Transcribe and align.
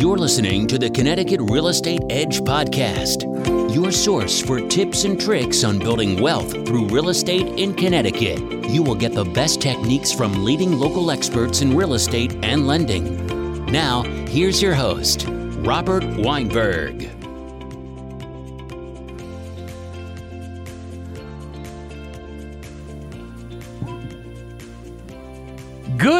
You're 0.00 0.16
listening 0.16 0.66
to 0.68 0.78
the 0.78 0.88
Connecticut 0.88 1.42
Real 1.42 1.68
Estate 1.68 2.00
Edge 2.08 2.40
podcast, 2.40 3.24
your 3.74 3.92
source 3.92 4.40
for 4.40 4.58
tips 4.66 5.04
and 5.04 5.20
tricks 5.20 5.62
on 5.62 5.78
building 5.78 6.22
wealth 6.22 6.52
through 6.66 6.86
real 6.86 7.10
estate 7.10 7.46
in 7.58 7.74
Connecticut. 7.74 8.38
You 8.70 8.82
will 8.82 8.94
get 8.94 9.12
the 9.12 9.26
best 9.26 9.60
techniques 9.60 10.10
from 10.10 10.42
leading 10.42 10.78
local 10.78 11.10
experts 11.10 11.60
in 11.60 11.76
real 11.76 11.92
estate 11.92 12.34
and 12.42 12.66
lending. 12.66 13.66
Now, 13.66 14.02
here's 14.26 14.62
your 14.62 14.72
host, 14.72 15.26
Robert 15.28 16.04
Weinberg. 16.16 17.19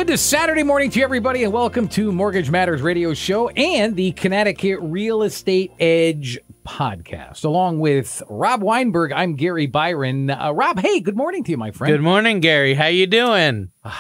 Good 0.07 0.19
Saturday 0.19 0.63
morning 0.63 0.91
to 0.93 1.03
everybody, 1.03 1.45
and 1.45 1.53
welcome 1.53 1.87
to 1.89 2.11
Mortgage 2.11 2.51
Matters 2.51 2.81
Radio 2.81 3.13
Show 3.13 3.51
and 3.51 3.95
the 3.95 4.13
Connecticut 4.13 4.79
Real 4.81 5.23
Estate 5.23 5.73
Edge 5.79 6.39
podcast. 6.67 7.45
Along 7.45 7.81
with 7.81 8.23
Rob 8.31 8.63
Weinberg, 8.63 9.13
I'm 9.13 9.35
Gary 9.35 9.67
Byron. 9.67 10.31
Uh, 10.31 10.53
Rob, 10.53 10.79
hey, 10.79 11.01
good 11.01 11.19
morning 11.19 11.45
to 11.45 11.51
you, 11.51 11.59
my 11.59 11.71
friend. 11.71 11.93
Good 11.93 12.01
morning, 12.01 12.41
Gary. 12.41 12.73
How 12.73 12.87
you 12.87 13.07
doing? 13.07 13.73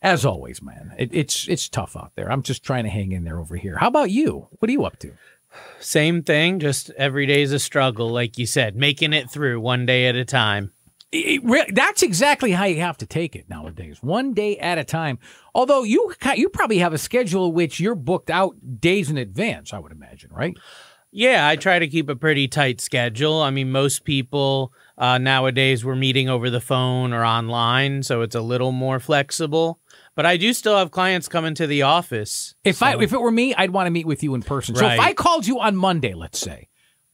As 0.00 0.24
always, 0.24 0.62
man, 0.62 0.92
it, 0.96 1.10
it's 1.12 1.48
it's 1.48 1.68
tough 1.68 1.96
out 1.96 2.12
there. 2.14 2.30
I'm 2.30 2.44
just 2.44 2.62
trying 2.62 2.84
to 2.84 2.90
hang 2.90 3.10
in 3.10 3.24
there 3.24 3.40
over 3.40 3.56
here. 3.56 3.78
How 3.78 3.88
about 3.88 4.12
you? 4.12 4.46
What 4.60 4.68
are 4.68 4.72
you 4.72 4.84
up 4.84 5.00
to? 5.00 5.12
Same 5.80 6.22
thing. 6.22 6.60
Just 6.60 6.90
every 6.90 7.26
day 7.26 7.42
is 7.42 7.52
a 7.52 7.58
struggle, 7.58 8.08
like 8.10 8.38
you 8.38 8.46
said, 8.46 8.76
making 8.76 9.12
it 9.12 9.28
through 9.28 9.60
one 9.60 9.86
day 9.86 10.06
at 10.06 10.14
a 10.14 10.24
time. 10.24 10.70
Re- 11.12 11.70
that's 11.74 12.02
exactly 12.02 12.52
how 12.52 12.64
you 12.64 12.80
have 12.80 12.96
to 12.98 13.06
take 13.06 13.36
it 13.36 13.48
nowadays, 13.48 13.98
one 14.02 14.32
day 14.32 14.56
at 14.58 14.78
a 14.78 14.84
time. 14.84 15.18
Although 15.54 15.82
you 15.82 16.14
you 16.36 16.48
probably 16.48 16.78
have 16.78 16.94
a 16.94 16.98
schedule 16.98 17.52
which 17.52 17.78
you're 17.78 17.94
booked 17.94 18.30
out 18.30 18.56
days 18.80 19.10
in 19.10 19.18
advance, 19.18 19.72
I 19.74 19.78
would 19.78 19.92
imagine, 19.92 20.30
right? 20.32 20.56
Yeah, 21.14 21.46
I 21.46 21.56
try 21.56 21.78
to 21.78 21.86
keep 21.88 22.08
a 22.08 22.16
pretty 22.16 22.48
tight 22.48 22.80
schedule. 22.80 23.42
I 23.42 23.50
mean, 23.50 23.70
most 23.70 24.04
people 24.04 24.72
uh, 24.96 25.18
nowadays 25.18 25.84
we're 25.84 25.96
meeting 25.96 26.30
over 26.30 26.48
the 26.48 26.60
phone 26.62 27.12
or 27.12 27.22
online, 27.24 28.02
so 28.02 28.22
it's 28.22 28.34
a 28.34 28.40
little 28.40 28.72
more 28.72 28.98
flexible. 28.98 29.80
But 30.14 30.24
I 30.24 30.38
do 30.38 30.54
still 30.54 30.76
have 30.78 30.90
clients 30.90 31.28
coming 31.28 31.54
to 31.56 31.66
the 31.66 31.82
office. 31.82 32.54
If 32.64 32.76
so- 32.76 32.86
I 32.86 33.02
if 33.02 33.12
it 33.12 33.20
were 33.20 33.30
me, 33.30 33.54
I'd 33.54 33.70
want 33.70 33.86
to 33.86 33.90
meet 33.90 34.06
with 34.06 34.22
you 34.22 34.34
in 34.34 34.42
person. 34.42 34.74
So 34.74 34.86
if 34.86 34.98
I 35.00 35.12
called 35.12 35.46
you 35.46 35.60
on 35.60 35.76
Monday, 35.76 36.14
let's 36.14 36.38
say, 36.38 36.68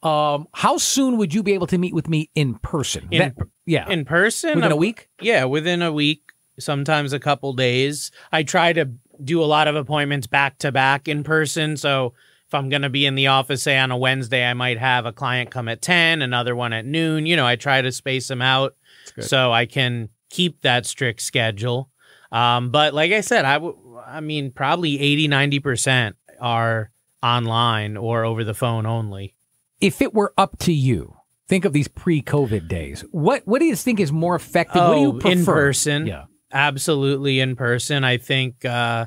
um, 0.04 0.46
how 0.54 0.76
soon 0.76 1.16
would 1.16 1.34
you 1.34 1.42
be 1.42 1.54
able 1.54 1.66
to 1.66 1.78
meet 1.78 1.94
with 1.94 2.08
me 2.08 2.30
in 2.36 2.54
person? 2.60 3.08
In- 3.10 3.18
That- 3.18 3.34
yeah, 3.68 3.88
in 3.88 4.04
person 4.04 4.56
within 4.56 4.72
a 4.72 4.76
uh, 4.76 4.78
week. 4.78 5.08
Yeah, 5.20 5.44
within 5.44 5.82
a 5.82 5.92
week, 5.92 6.32
sometimes 6.58 7.12
a 7.12 7.20
couple 7.20 7.52
days. 7.52 8.10
I 8.32 8.42
try 8.42 8.72
to 8.72 8.90
do 9.22 9.42
a 9.42 9.46
lot 9.46 9.68
of 9.68 9.76
appointments 9.76 10.26
back 10.26 10.58
to 10.58 10.72
back 10.72 11.06
in 11.06 11.22
person. 11.22 11.76
So 11.76 12.14
if 12.46 12.54
I'm 12.54 12.70
going 12.70 12.82
to 12.82 12.88
be 12.88 13.04
in 13.04 13.14
the 13.14 13.26
office, 13.26 13.62
say 13.62 13.76
on 13.76 13.90
a 13.90 13.96
Wednesday, 13.96 14.44
I 14.44 14.54
might 14.54 14.78
have 14.78 15.04
a 15.04 15.12
client 15.12 15.50
come 15.50 15.68
at 15.68 15.82
10, 15.82 16.22
another 16.22 16.56
one 16.56 16.72
at 16.72 16.86
noon. 16.86 17.26
You 17.26 17.36
know, 17.36 17.46
I 17.46 17.56
try 17.56 17.82
to 17.82 17.92
space 17.92 18.28
them 18.28 18.40
out 18.40 18.74
so 19.20 19.52
I 19.52 19.66
can 19.66 20.08
keep 20.30 20.62
that 20.62 20.86
strict 20.86 21.20
schedule. 21.20 21.90
Um, 22.32 22.70
but 22.70 22.94
like 22.94 23.12
I 23.12 23.20
said, 23.20 23.44
I, 23.44 23.54
w- 23.54 24.00
I 24.06 24.20
mean, 24.20 24.50
probably 24.50 24.98
80, 24.98 25.28
90% 25.28 26.14
are 26.40 26.90
online 27.22 27.96
or 27.98 28.24
over 28.24 28.44
the 28.44 28.54
phone 28.54 28.86
only. 28.86 29.34
If 29.80 30.00
it 30.00 30.14
were 30.14 30.32
up 30.38 30.58
to 30.60 30.72
you, 30.72 31.17
think 31.48 31.64
of 31.64 31.72
these 31.72 31.88
pre-COVID 31.88 32.68
days. 32.68 33.04
What 33.10 33.42
what 33.46 33.58
do 33.60 33.64
you 33.64 33.76
think 33.76 34.00
is 34.00 34.12
more 34.12 34.34
effective? 34.36 34.82
what 34.82 34.94
do 34.94 35.00
you 35.00 35.08
Oh, 35.08 35.12
prefer? 35.18 35.30
in 35.32 35.44
person? 35.44 36.06
Yeah. 36.06 36.24
absolutely 36.52 37.40
in 37.40 37.56
person. 37.56 38.04
I 38.04 38.16
think 38.18 38.64
uh, 38.64 39.06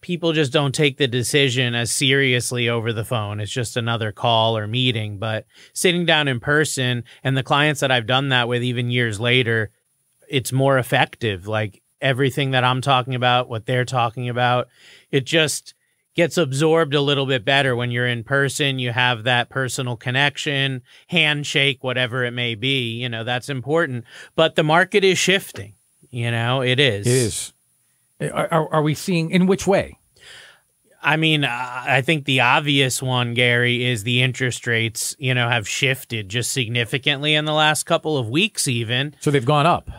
people 0.00 0.32
just 0.32 0.52
don't 0.52 0.74
take 0.74 0.98
the 0.98 1.08
decision 1.08 1.74
as 1.74 1.90
seriously 1.90 2.68
over 2.68 2.92
the 2.92 3.04
phone. 3.04 3.40
It's 3.40 3.50
just 3.52 3.76
another 3.76 4.12
call 4.12 4.56
or 4.56 4.66
meeting. 4.66 5.18
But 5.18 5.46
sitting 5.72 6.04
down 6.04 6.28
in 6.28 6.40
person, 6.40 7.04
and 7.22 7.36
the 7.36 7.42
clients 7.42 7.80
that 7.80 7.90
I've 7.90 8.06
done 8.06 8.28
that 8.28 8.48
with, 8.48 8.62
even 8.62 8.90
years 8.90 9.18
later, 9.18 9.70
it's 10.28 10.52
more 10.52 10.78
effective. 10.78 11.46
Like 11.46 11.82
everything 12.00 12.50
that 12.50 12.64
I'm 12.64 12.80
talking 12.82 13.14
about, 13.14 13.48
what 13.48 13.64
they're 13.66 13.84
talking 13.86 14.28
about, 14.28 14.68
it 15.10 15.24
just 15.24 15.74
gets 16.14 16.38
absorbed 16.38 16.94
a 16.94 17.00
little 17.00 17.26
bit 17.26 17.44
better 17.44 17.74
when 17.76 17.90
you're 17.90 18.06
in 18.06 18.24
person. 18.24 18.78
You 18.78 18.92
have 18.92 19.24
that 19.24 19.48
personal 19.48 19.96
connection, 19.96 20.82
handshake, 21.08 21.82
whatever 21.82 22.24
it 22.24 22.32
may 22.32 22.54
be. 22.54 23.00
You 23.00 23.08
know, 23.08 23.24
that's 23.24 23.48
important. 23.48 24.04
But 24.34 24.54
the 24.54 24.62
market 24.62 25.04
is 25.04 25.18
shifting. 25.18 25.74
You 26.10 26.30
know, 26.30 26.62
it 26.62 26.78
is. 26.78 27.06
It 27.06 27.12
is. 27.12 27.52
Eh, 28.20 28.28
are, 28.28 28.48
are, 28.52 28.74
are 28.74 28.82
we 28.82 28.94
seeing 28.94 29.30
in 29.30 29.46
which 29.46 29.66
way? 29.66 29.98
I 31.02 31.16
mean, 31.18 31.44
I 31.44 32.00
think 32.00 32.24
the 32.24 32.40
obvious 32.40 33.02
one, 33.02 33.34
Gary, 33.34 33.84
is 33.84 34.04
the 34.04 34.22
interest 34.22 34.66
rates, 34.66 35.14
you 35.18 35.34
know, 35.34 35.50
have 35.50 35.68
shifted 35.68 36.30
just 36.30 36.50
significantly 36.50 37.34
in 37.34 37.44
the 37.44 37.52
last 37.52 37.82
couple 37.82 38.16
of 38.16 38.30
weeks, 38.30 38.66
even 38.66 39.14
So 39.20 39.30
they've 39.30 39.44
gone 39.44 39.66
up. 39.66 39.90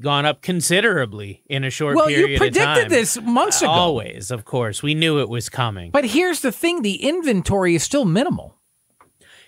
Gone 0.00 0.26
up 0.26 0.42
considerably 0.42 1.42
in 1.46 1.64
a 1.64 1.70
short 1.70 1.96
period. 1.96 2.06
Well, 2.06 2.08
period 2.08 2.30
you 2.30 2.38
predicted 2.38 2.90
this 2.90 3.20
months 3.20 3.62
ago. 3.62 3.70
Always, 3.70 4.30
of 4.30 4.44
course. 4.44 4.82
We 4.82 4.94
knew 4.94 5.20
it 5.20 5.28
was 5.28 5.48
coming. 5.48 5.90
But 5.90 6.04
here's 6.04 6.40
the 6.40 6.52
thing: 6.52 6.82
the 6.82 7.02
inventory 7.02 7.74
is 7.74 7.82
still 7.82 8.04
minimal. 8.04 8.57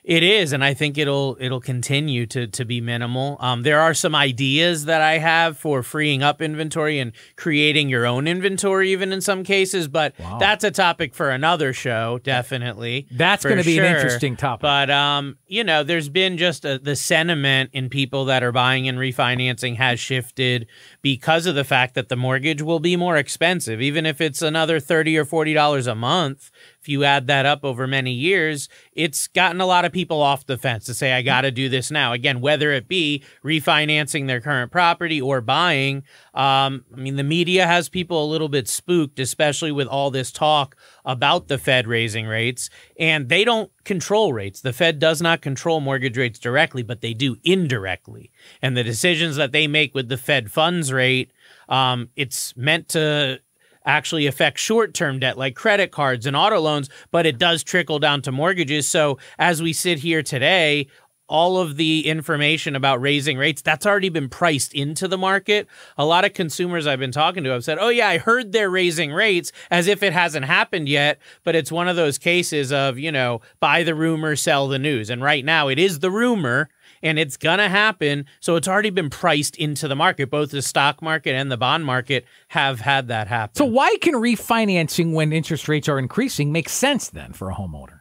It 0.03 0.22
is, 0.22 0.53
and 0.53 0.65
I 0.65 0.72
think 0.72 0.97
it'll 0.97 1.37
it'll 1.41 1.61
continue 1.61 2.25
to 2.27 2.47
to 2.47 2.65
be 2.65 2.81
minimal. 2.81 3.37
Um, 3.41 3.62
there 3.62 3.81
are 3.81 3.93
some 3.93 4.15
ideas 4.15 4.87
that 4.87 5.03
I 5.03 5.19
have 5.19 5.59
for 5.59 5.83
freeing 5.83 6.22
up 6.22 6.41
inventory 6.41 6.99
and 6.99 7.12
creating 7.37 7.91
your 7.91 8.06
own 8.06 8.27
inventory, 8.27 8.93
even 8.93 9.12
in 9.12 9.21
some 9.21 9.44
cases. 9.44 9.88
But 9.88 10.15
that's 10.38 10.65
a 10.65 10.71
topic 10.71 11.15
for 11.15 11.31
another 11.31 11.72
show, 11.72 12.19
definitely. 12.22 13.09
That's 13.11 13.44
gonna 13.44 13.62
be 13.62 13.78
an 13.78 13.84
interesting 13.84 14.37
topic. 14.37 14.62
But 14.62 14.91
um, 14.91 15.37
you 15.47 15.65
know, 15.65 15.83
there's 15.83 16.09
been 16.09 16.38
just 16.38 16.65
a, 16.65 16.78
the 16.78 16.97
sentiment 16.97 17.71
in 17.75 17.91
people 17.91 18.25
that 18.27 18.43
are 18.43 18.53
buying 18.53 18.88
and 18.88 18.97
refinancing 18.99 19.77
has 19.77 20.00
shifted 20.00 20.67
because 21.03 21.44
of 21.44 21.55
the 21.55 21.65
fact 21.65 21.94
that 21.94 22.09
the 22.09 22.17
mortgage 22.17 22.62
will 22.62 22.81
be 22.81 22.97
more 22.97 23.17
expensive, 23.19 23.82
even 23.82 24.06
if 24.06 24.21
it's 24.21 24.41
another 24.41 24.81
thirty 24.81 25.19
or 25.19 25.27
forty 25.27 25.53
dollars 25.53 25.87
a 25.87 25.94
month. 25.94 26.50
If 26.81 26.89
you 26.89 27.05
add 27.05 27.27
that 27.27 27.45
up 27.45 27.65
over 27.65 27.87
many 27.87 28.13
years, 28.13 28.69
it's 28.93 29.29
gotten 29.29 29.61
a 29.61 29.67
lot 29.67 29.85
of 29.85 29.93
people 29.93 30.23
off 30.23 30.47
the 30.47 30.57
fence 30.57 30.87
to 30.87 30.95
say, 30.95 31.13
I 31.13 31.21
got 31.21 31.43
to 31.43 31.51
do 31.51 31.69
this 31.69 31.91
now. 31.91 32.13
Again, 32.13 32.41
whether 32.41 32.73
it 32.73 32.89
be 32.89 33.23
refinancing 33.45 34.27
their 34.27 34.41
current 34.41 34.73
property 34.73 35.21
or 35.21 35.41
buying. 35.41 36.05
Um, 36.33 36.85
I 36.95 36.97
mean, 36.97 37.17
the 37.17 37.23
media 37.23 37.67
has 37.67 37.89
people 37.89 38.25
a 38.25 38.31
little 38.31 38.49
bit 38.49 38.67
spooked, 38.67 39.19
especially 39.19 39.73
with 39.73 39.89
all 39.89 40.11
this 40.11 40.33
talk 40.33 40.75
about 41.05 41.49
the 41.49 41.59
Fed 41.59 41.87
raising 41.87 42.27
rates, 42.27 42.71
and 42.99 43.29
they 43.29 43.45
don't 43.45 43.71
control 43.85 44.33
rates. 44.33 44.61
The 44.61 44.73
Fed 44.73 44.99
does 44.99 45.21
not 45.21 45.43
control 45.43 45.81
mortgage 45.81 46.17
rates 46.17 46.39
directly, 46.39 46.83
but 46.83 47.01
they 47.01 47.12
do 47.12 47.37
indirectly. 47.45 48.31
And 48.62 48.77
the 48.77 48.85
decisions 48.85 49.37
that 49.37 49.53
they 49.53 49.67
make 49.67 49.95
with 49.95 50.09
the 50.09 50.17
Fed 50.17 50.51
funds 50.51 50.93
rate, 50.93 51.33
um, 51.69 52.09
it's 52.17 52.57
meant 52.57 52.89
to 52.91 53.41
actually 53.85 54.27
affect 54.27 54.59
short-term 54.59 55.19
debt 55.19 55.39
like 55.39 55.55
credit 55.55 55.91
cards 55.91 56.27
and 56.27 56.37
auto 56.37 56.61
loans, 56.61 56.89
but 57.11 57.27
it 57.27 57.39
does 57.39 57.63
trickle 57.63 57.99
down 57.99 58.23
to 58.23 58.33
mortgages. 58.33 58.89
So 58.89 59.19
as 59.39 59.63
we 59.63 59.73
sit 59.73 59.99
here 59.99 60.23
today, 60.23 60.89
all 61.31 61.59
of 61.59 61.77
the 61.77 62.09
information 62.09 62.75
about 62.75 63.01
raising 63.01 63.39
rates 63.39 63.63
that's 63.63 63.87
already 63.87 64.09
been 64.09 64.29
priced 64.29 64.75
into 64.75 65.07
the 65.07 65.17
market. 65.17 65.69
A 65.97 66.05
lot 66.05 66.25
of 66.25 66.35
consumers 66.35 66.89
I've 66.89 66.99
been 66.99 67.13
talking 67.13 67.45
to 67.45 67.51
have 67.51 67.63
said, 67.63 67.79
"Oh 67.81 67.89
yeah, 67.89 68.09
I 68.09 68.19
heard 68.19 68.51
they're 68.51 68.69
raising 68.69 69.13
rates 69.13 69.53
as 69.71 69.87
if 69.87 70.03
it 70.03 70.12
hasn't 70.12 70.47
happened 70.47 70.89
yet, 70.89 71.21
but 71.45 71.55
it's 71.55 71.71
one 71.71 71.87
of 71.87 71.95
those 71.95 72.19
cases 72.19 72.73
of, 72.73 72.99
you 72.99 73.12
know, 73.12 73.41
buy 73.61 73.85
the 73.85 73.95
rumor, 73.95 74.35
sell 74.35 74.67
the 74.67 74.79
news." 74.79 75.09
And 75.09 75.23
right 75.23 75.45
now 75.45 75.69
it 75.69 75.79
is 75.79 76.01
the 76.01 76.11
rumor 76.11 76.69
and 77.03 77.19
it's 77.19 77.37
gonna 77.37 77.69
happen. 77.69 78.27
So 78.41 78.56
it's 78.56 78.69
already 78.69 78.91
been 78.91 79.11
priced 79.11 79.56
into 79.56 79.88
the 79.88 79.97
market. 79.97 80.31
Both 80.31 80.50
the 80.50 80.62
stock 80.62 81.03
market 81.03 81.34
and 81.34 81.50
the 81.50 81.56
bond 81.56 81.84
market 81.84 82.27
have 82.49 82.81
had 82.81 83.09
that 83.09 83.28
happen. 83.28 83.56
So 83.56 83.64
why 83.64 83.97
can 84.00 84.14
refinancing 84.14 85.12
when 85.12 85.32
interest 85.32 85.69
rates 85.69 85.88
are 85.88 85.99
increasing 85.99 86.52
make 86.52 86.69
sense 86.69 87.08
then 87.08 87.32
for 87.32 87.50
a 87.50 87.55
homeowner? 87.55 88.00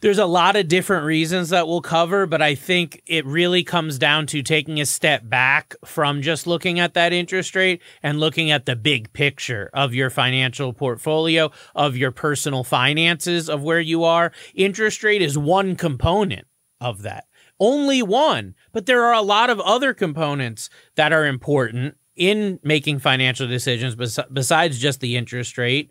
there's 0.00 0.18
a 0.18 0.26
lot 0.26 0.56
of 0.56 0.68
different 0.68 1.04
reasons 1.04 1.48
that 1.48 1.66
we'll 1.66 1.80
cover, 1.80 2.26
but 2.26 2.40
I 2.40 2.54
think 2.54 3.02
it 3.06 3.26
really 3.26 3.64
comes 3.64 3.98
down 3.98 4.26
to 4.28 4.42
taking 4.42 4.80
a 4.80 4.86
step 4.86 5.28
back 5.28 5.74
from 5.84 6.22
just 6.22 6.46
looking 6.46 6.78
at 6.78 6.94
that 6.94 7.12
interest 7.12 7.54
rate 7.56 7.82
and 8.02 8.20
looking 8.20 8.50
at 8.50 8.66
the 8.66 8.76
big 8.76 9.12
picture 9.12 9.70
of 9.74 9.94
your 9.94 10.10
financial 10.10 10.72
portfolio, 10.72 11.50
of 11.74 11.96
your 11.96 12.12
personal 12.12 12.64
finances, 12.64 13.48
of 13.48 13.62
where 13.62 13.80
you 13.80 14.04
are. 14.04 14.32
Interest 14.54 15.02
rate 15.02 15.22
is 15.22 15.36
one 15.36 15.74
component 15.74 16.46
of 16.80 17.02
that. 17.02 17.24
Only 17.60 18.02
one, 18.02 18.54
but 18.72 18.86
there 18.86 19.04
are 19.04 19.14
a 19.14 19.22
lot 19.22 19.50
of 19.50 19.60
other 19.60 19.92
components 19.92 20.70
that 20.94 21.12
are 21.12 21.26
important 21.26 21.96
in 22.14 22.58
making 22.62 22.98
financial 22.98 23.46
decisions 23.46 23.94
bes- 23.94 24.18
besides 24.32 24.78
just 24.78 25.00
the 25.00 25.16
interest 25.16 25.56
rate. 25.58 25.90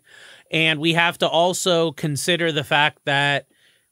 And 0.50 0.80
we 0.80 0.94
have 0.94 1.18
to 1.18 1.28
also 1.28 1.92
consider 1.92 2.52
the 2.52 2.64
fact 2.64 3.00
that 3.04 3.46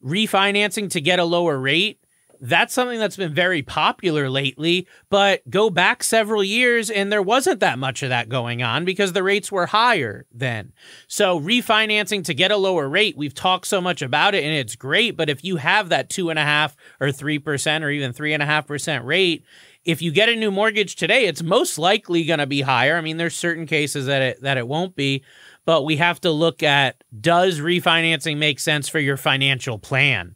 refinancing 0.04 0.90
to 0.90 1.00
get 1.00 1.18
a 1.18 1.24
lower 1.24 1.58
rate 1.58 2.00
that's 2.40 2.74
something 2.74 2.98
that's 2.98 3.16
been 3.16 3.34
very 3.34 3.62
popular 3.62 4.28
lately, 4.30 4.86
but 5.08 5.48
go 5.50 5.70
back 5.70 6.02
several 6.02 6.42
years 6.44 6.90
and 6.90 7.10
there 7.10 7.22
wasn't 7.22 7.60
that 7.60 7.78
much 7.78 8.02
of 8.02 8.10
that 8.10 8.28
going 8.28 8.62
on 8.62 8.84
because 8.84 9.12
the 9.12 9.22
rates 9.22 9.50
were 9.50 9.66
higher 9.66 10.26
then. 10.32 10.72
So 11.06 11.40
refinancing 11.40 12.24
to 12.24 12.34
get 12.34 12.50
a 12.50 12.56
lower 12.56 12.88
rate, 12.88 13.16
we've 13.16 13.34
talked 13.34 13.66
so 13.66 13.80
much 13.80 14.02
about 14.02 14.34
it 14.34 14.44
and 14.44 14.54
it's 14.54 14.76
great. 14.76 15.16
But 15.16 15.28
if 15.28 15.44
you 15.44 15.56
have 15.56 15.88
that 15.88 16.10
two 16.10 16.30
and 16.30 16.38
a 16.38 16.42
half 16.42 16.76
or 17.00 17.10
three 17.12 17.38
percent 17.38 17.84
or 17.84 17.90
even 17.90 18.12
three 18.12 18.32
and 18.32 18.42
a 18.42 18.46
half 18.46 18.66
percent 18.66 19.04
rate, 19.04 19.44
if 19.84 20.02
you 20.02 20.10
get 20.10 20.28
a 20.28 20.36
new 20.36 20.50
mortgage 20.50 20.96
today, 20.96 21.26
it's 21.26 21.42
most 21.42 21.78
likely 21.78 22.24
going 22.24 22.40
to 22.40 22.46
be 22.46 22.60
higher. 22.60 22.96
I 22.96 23.00
mean, 23.00 23.16
there's 23.16 23.36
certain 23.36 23.66
cases 23.66 24.06
that 24.06 24.22
it 24.22 24.42
that 24.42 24.58
it 24.58 24.68
won't 24.68 24.96
be, 24.96 25.24
but 25.64 25.82
we 25.82 25.96
have 25.96 26.20
to 26.20 26.30
look 26.30 26.62
at 26.62 27.02
does 27.20 27.60
refinancing 27.60 28.36
make 28.36 28.60
sense 28.60 28.88
for 28.88 28.98
your 29.00 29.16
financial 29.16 29.78
plan? 29.78 30.35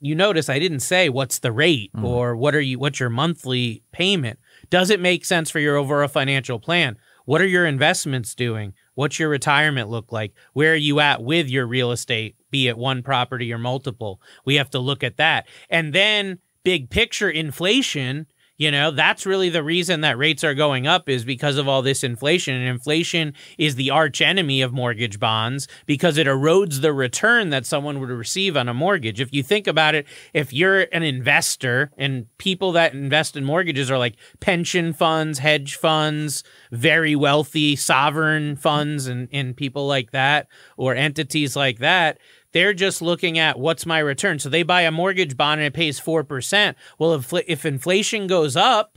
You 0.00 0.14
notice 0.14 0.48
I 0.48 0.58
didn't 0.58 0.80
say 0.80 1.08
what's 1.08 1.38
the 1.38 1.52
rate 1.52 1.92
mm. 1.94 2.04
or 2.04 2.36
what 2.36 2.54
are 2.54 2.60
you 2.60 2.78
what's 2.78 3.00
your 3.00 3.10
monthly 3.10 3.82
payment. 3.92 4.38
Does 4.70 4.90
it 4.90 5.00
make 5.00 5.24
sense 5.24 5.50
for 5.50 5.58
your 5.60 5.76
overall 5.76 6.08
financial 6.08 6.58
plan? 6.58 6.96
What 7.24 7.40
are 7.40 7.46
your 7.46 7.66
investments 7.66 8.34
doing? 8.34 8.74
What's 8.94 9.18
your 9.18 9.28
retirement 9.28 9.88
look 9.88 10.12
like? 10.12 10.34
Where 10.52 10.72
are 10.72 10.76
you 10.76 11.00
at 11.00 11.22
with 11.22 11.48
your 11.48 11.66
real 11.66 11.90
estate, 11.90 12.36
be 12.50 12.68
it 12.68 12.76
one 12.76 13.02
property 13.02 13.52
or 13.52 13.58
multiple? 13.58 14.20
We 14.44 14.56
have 14.56 14.70
to 14.70 14.78
look 14.78 15.02
at 15.02 15.16
that. 15.16 15.48
And 15.70 15.92
then 15.92 16.38
big 16.64 16.90
picture 16.90 17.30
inflation 17.30 18.26
you 18.56 18.70
know, 18.70 18.92
that's 18.92 19.26
really 19.26 19.48
the 19.48 19.64
reason 19.64 20.02
that 20.02 20.16
rates 20.16 20.44
are 20.44 20.54
going 20.54 20.86
up 20.86 21.08
is 21.08 21.24
because 21.24 21.56
of 21.56 21.66
all 21.66 21.82
this 21.82 22.04
inflation. 22.04 22.54
And 22.54 22.68
inflation 22.68 23.34
is 23.58 23.74
the 23.74 23.90
arch 23.90 24.20
enemy 24.20 24.62
of 24.62 24.72
mortgage 24.72 25.18
bonds 25.18 25.66
because 25.86 26.18
it 26.18 26.28
erodes 26.28 26.80
the 26.80 26.92
return 26.92 27.50
that 27.50 27.66
someone 27.66 27.98
would 27.98 28.10
receive 28.10 28.56
on 28.56 28.68
a 28.68 28.74
mortgage. 28.74 29.20
If 29.20 29.32
you 29.32 29.42
think 29.42 29.66
about 29.66 29.96
it, 29.96 30.06
if 30.32 30.52
you're 30.52 30.82
an 30.92 31.02
investor 31.02 31.90
and 31.98 32.26
people 32.38 32.70
that 32.72 32.94
invest 32.94 33.36
in 33.36 33.44
mortgages 33.44 33.90
are 33.90 33.98
like 33.98 34.14
pension 34.38 34.92
funds, 34.92 35.40
hedge 35.40 35.74
funds, 35.74 36.44
very 36.70 37.16
wealthy 37.16 37.74
sovereign 37.74 38.54
funds, 38.54 39.08
and, 39.08 39.28
and 39.32 39.56
people 39.56 39.88
like 39.88 40.12
that, 40.12 40.46
or 40.76 40.94
entities 40.94 41.56
like 41.56 41.78
that, 41.78 42.18
they're 42.54 42.72
just 42.72 43.02
looking 43.02 43.36
at 43.36 43.58
what's 43.58 43.84
my 43.84 43.98
return. 43.98 44.38
So 44.38 44.48
they 44.48 44.62
buy 44.62 44.82
a 44.82 44.92
mortgage 44.92 45.36
bond 45.36 45.60
and 45.60 45.66
it 45.66 45.74
pays 45.74 46.00
4%. 46.00 46.76
Well, 46.98 47.14
if, 47.14 47.32
if 47.46 47.66
inflation 47.66 48.28
goes 48.28 48.56
up, 48.56 48.96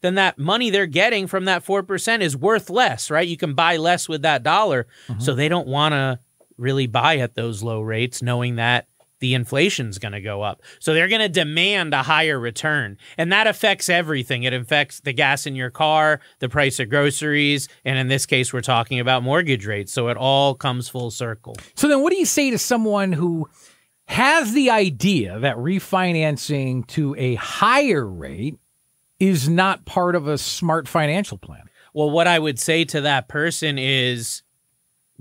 then 0.00 0.14
that 0.16 0.38
money 0.38 0.70
they're 0.70 0.86
getting 0.86 1.26
from 1.26 1.44
that 1.44 1.64
4% 1.64 2.20
is 2.20 2.36
worth 2.36 2.70
less, 2.70 3.10
right? 3.10 3.28
You 3.28 3.36
can 3.36 3.52
buy 3.54 3.76
less 3.76 4.08
with 4.08 4.22
that 4.22 4.42
dollar. 4.42 4.86
Mm-hmm. 5.08 5.20
So 5.20 5.34
they 5.34 5.50
don't 5.50 5.68
want 5.68 5.92
to 5.92 6.18
really 6.56 6.86
buy 6.86 7.18
at 7.18 7.34
those 7.34 7.62
low 7.62 7.82
rates, 7.82 8.22
knowing 8.22 8.56
that 8.56 8.88
the 9.24 9.32
inflation's 9.32 9.98
going 9.98 10.12
to 10.12 10.20
go 10.20 10.42
up. 10.42 10.60
So 10.80 10.92
they're 10.92 11.08
going 11.08 11.22
to 11.22 11.30
demand 11.30 11.94
a 11.94 12.02
higher 12.02 12.38
return. 12.38 12.98
And 13.16 13.32
that 13.32 13.46
affects 13.46 13.88
everything. 13.88 14.42
It 14.42 14.52
affects 14.52 15.00
the 15.00 15.14
gas 15.14 15.46
in 15.46 15.56
your 15.56 15.70
car, 15.70 16.20
the 16.40 16.50
price 16.50 16.78
of 16.78 16.90
groceries, 16.90 17.70
and 17.86 17.98
in 17.98 18.08
this 18.08 18.26
case 18.26 18.52
we're 18.52 18.60
talking 18.60 19.00
about 19.00 19.22
mortgage 19.22 19.64
rates. 19.64 19.94
So 19.94 20.08
it 20.08 20.18
all 20.18 20.54
comes 20.54 20.90
full 20.90 21.10
circle. 21.10 21.56
So 21.74 21.88
then 21.88 22.02
what 22.02 22.10
do 22.10 22.18
you 22.18 22.26
say 22.26 22.50
to 22.50 22.58
someone 22.58 23.12
who 23.12 23.48
has 24.08 24.52
the 24.52 24.68
idea 24.68 25.38
that 25.38 25.56
refinancing 25.56 26.86
to 26.88 27.16
a 27.16 27.36
higher 27.36 28.06
rate 28.06 28.58
is 29.18 29.48
not 29.48 29.86
part 29.86 30.16
of 30.16 30.28
a 30.28 30.36
smart 30.36 30.86
financial 30.86 31.38
plan? 31.38 31.62
Well, 31.94 32.10
what 32.10 32.26
I 32.26 32.38
would 32.38 32.58
say 32.58 32.84
to 32.84 33.00
that 33.00 33.26
person 33.28 33.78
is 33.78 34.42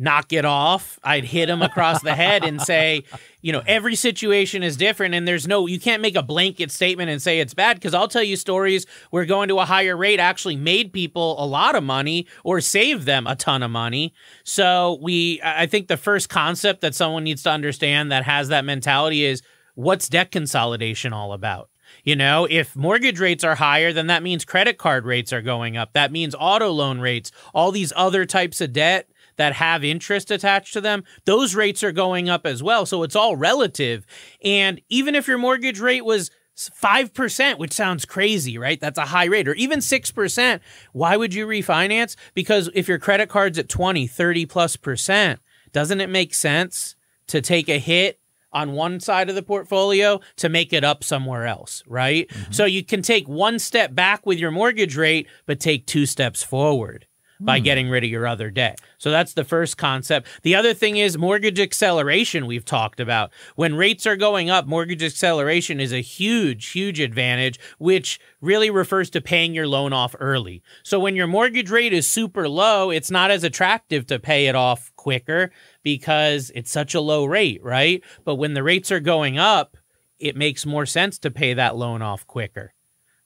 knock 0.03 0.33
it 0.33 0.45
off. 0.45 0.99
I'd 1.03 1.23
hit 1.23 1.49
him 1.49 1.61
across 1.61 2.01
the 2.01 2.13
head 2.13 2.43
and 2.43 2.61
say, 2.61 3.03
you 3.41 3.51
know, 3.51 3.63
every 3.65 3.95
situation 3.95 4.61
is 4.61 4.77
different 4.77 5.15
and 5.15 5.27
there's 5.27 5.47
no, 5.47 5.65
you 5.65 5.79
can't 5.79 6.01
make 6.01 6.15
a 6.15 6.21
blanket 6.21 6.71
statement 6.71 7.09
and 7.09 7.21
say 7.21 7.39
it's 7.39 7.53
bad 7.53 7.77
because 7.77 7.93
I'll 7.93 8.07
tell 8.07 8.23
you 8.23 8.35
stories 8.35 8.85
where 9.09 9.25
going 9.25 9.47
to 9.49 9.59
a 9.59 9.65
higher 9.65 9.97
rate 9.97 10.19
actually 10.19 10.57
made 10.57 10.93
people 10.93 11.41
a 11.43 11.45
lot 11.45 11.75
of 11.75 11.83
money 11.83 12.27
or 12.43 12.61
saved 12.61 13.05
them 13.05 13.25
a 13.25 13.35
ton 13.35 13.63
of 13.63 13.71
money. 13.71 14.13
So 14.43 14.99
we, 15.01 15.41
I 15.43 15.65
think 15.65 15.87
the 15.87 15.97
first 15.97 16.29
concept 16.29 16.81
that 16.81 16.93
someone 16.93 17.23
needs 17.23 17.43
to 17.43 17.49
understand 17.49 18.11
that 18.11 18.23
has 18.25 18.49
that 18.49 18.65
mentality 18.65 19.23
is 19.23 19.41
what's 19.75 20.09
debt 20.09 20.31
consolidation 20.31 21.13
all 21.13 21.33
about? 21.33 21.69
You 22.03 22.15
know, 22.15 22.47
if 22.49 22.75
mortgage 22.75 23.19
rates 23.19 23.43
are 23.43 23.55
higher, 23.55 23.93
then 23.93 24.07
that 24.07 24.23
means 24.23 24.45
credit 24.45 24.77
card 24.77 25.05
rates 25.05 25.31
are 25.31 25.41
going 25.41 25.77
up. 25.77 25.93
That 25.93 26.11
means 26.11 26.35
auto 26.37 26.69
loan 26.69 26.99
rates, 26.99 27.31
all 27.53 27.71
these 27.71 27.93
other 27.95 28.25
types 28.25 28.61
of 28.61 28.73
debt 28.73 29.07
that 29.37 29.53
have 29.53 29.83
interest 29.83 30.31
attached 30.31 30.73
to 30.73 30.81
them, 30.81 31.03
those 31.25 31.55
rates 31.55 31.83
are 31.83 31.91
going 31.91 32.29
up 32.29 32.45
as 32.45 32.61
well. 32.61 32.85
So 32.85 33.03
it's 33.03 33.15
all 33.15 33.35
relative. 33.35 34.05
And 34.43 34.81
even 34.89 35.15
if 35.15 35.27
your 35.27 35.37
mortgage 35.37 35.79
rate 35.79 36.05
was 36.05 36.31
5%, 36.57 37.57
which 37.57 37.73
sounds 37.73 38.05
crazy, 38.05 38.57
right? 38.57 38.79
That's 38.79 38.99
a 38.99 39.05
high 39.05 39.25
rate, 39.25 39.47
or 39.47 39.55
even 39.55 39.79
6%. 39.79 40.59
Why 40.91 41.17
would 41.17 41.33
you 41.33 41.47
refinance? 41.47 42.15
Because 42.33 42.69
if 42.73 42.87
your 42.87 42.99
credit 42.99 43.29
card's 43.29 43.57
at 43.57 43.69
20, 43.69 44.05
30 44.07 44.45
plus 44.45 44.75
percent, 44.75 45.39
doesn't 45.71 46.01
it 46.01 46.09
make 46.09 46.33
sense 46.33 46.95
to 47.27 47.41
take 47.41 47.69
a 47.69 47.79
hit 47.79 48.19
on 48.51 48.73
one 48.73 48.99
side 48.99 49.29
of 49.29 49.35
the 49.35 49.41
portfolio 49.41 50.19
to 50.35 50.47
make 50.47 50.71
it 50.71 50.83
up 50.83 51.03
somewhere 51.03 51.47
else, 51.47 51.83
right? 51.87 52.27
Mm-hmm. 52.27 52.51
So 52.51 52.65
you 52.65 52.83
can 52.85 53.01
take 53.01 53.27
one 53.27 53.57
step 53.57 53.95
back 53.95 54.25
with 54.25 54.37
your 54.37 54.51
mortgage 54.51 54.95
rate, 54.95 55.27
but 55.47 55.59
take 55.59 55.87
two 55.87 56.05
steps 56.05 56.43
forward 56.43 57.07
by 57.43 57.59
hmm. 57.59 57.63
getting 57.63 57.89
rid 57.89 58.03
of 58.03 58.09
your 58.09 58.27
other 58.27 58.49
debt. 58.49 58.79
So 58.97 59.11
that's 59.11 59.33
the 59.33 59.43
first 59.43 59.77
concept. 59.77 60.27
The 60.43 60.55
other 60.55 60.73
thing 60.73 60.97
is 60.97 61.17
mortgage 61.17 61.59
acceleration, 61.59 62.45
we've 62.45 62.65
talked 62.65 62.99
about. 62.99 63.31
When 63.55 63.75
rates 63.75 64.05
are 64.05 64.15
going 64.15 64.49
up, 64.49 64.65
mortgage 64.65 65.03
acceleration 65.03 65.79
is 65.79 65.93
a 65.93 66.01
huge, 66.01 66.69
huge 66.69 66.99
advantage, 66.99 67.59
which 67.77 68.19
really 68.41 68.69
refers 68.69 69.09
to 69.11 69.21
paying 69.21 69.53
your 69.53 69.67
loan 69.67 69.93
off 69.93 70.15
early. 70.19 70.63
So 70.83 70.99
when 70.99 71.15
your 71.15 71.27
mortgage 71.27 71.69
rate 71.69 71.93
is 71.93 72.07
super 72.07 72.47
low, 72.47 72.89
it's 72.89 73.11
not 73.11 73.31
as 73.31 73.43
attractive 73.43 74.07
to 74.07 74.19
pay 74.19 74.47
it 74.47 74.55
off 74.55 74.91
quicker 74.95 75.51
because 75.83 76.51
it's 76.55 76.71
such 76.71 76.93
a 76.95 77.01
low 77.01 77.25
rate, 77.25 77.63
right? 77.63 78.03
But 78.23 78.35
when 78.35 78.53
the 78.53 78.63
rates 78.63 78.91
are 78.91 78.99
going 78.99 79.37
up, 79.37 79.77
it 80.19 80.37
makes 80.37 80.65
more 80.65 80.85
sense 80.85 81.19
to 81.19 81.31
pay 81.31 81.53
that 81.53 81.75
loan 81.75 82.01
off 82.01 82.25
quicker 82.25 82.73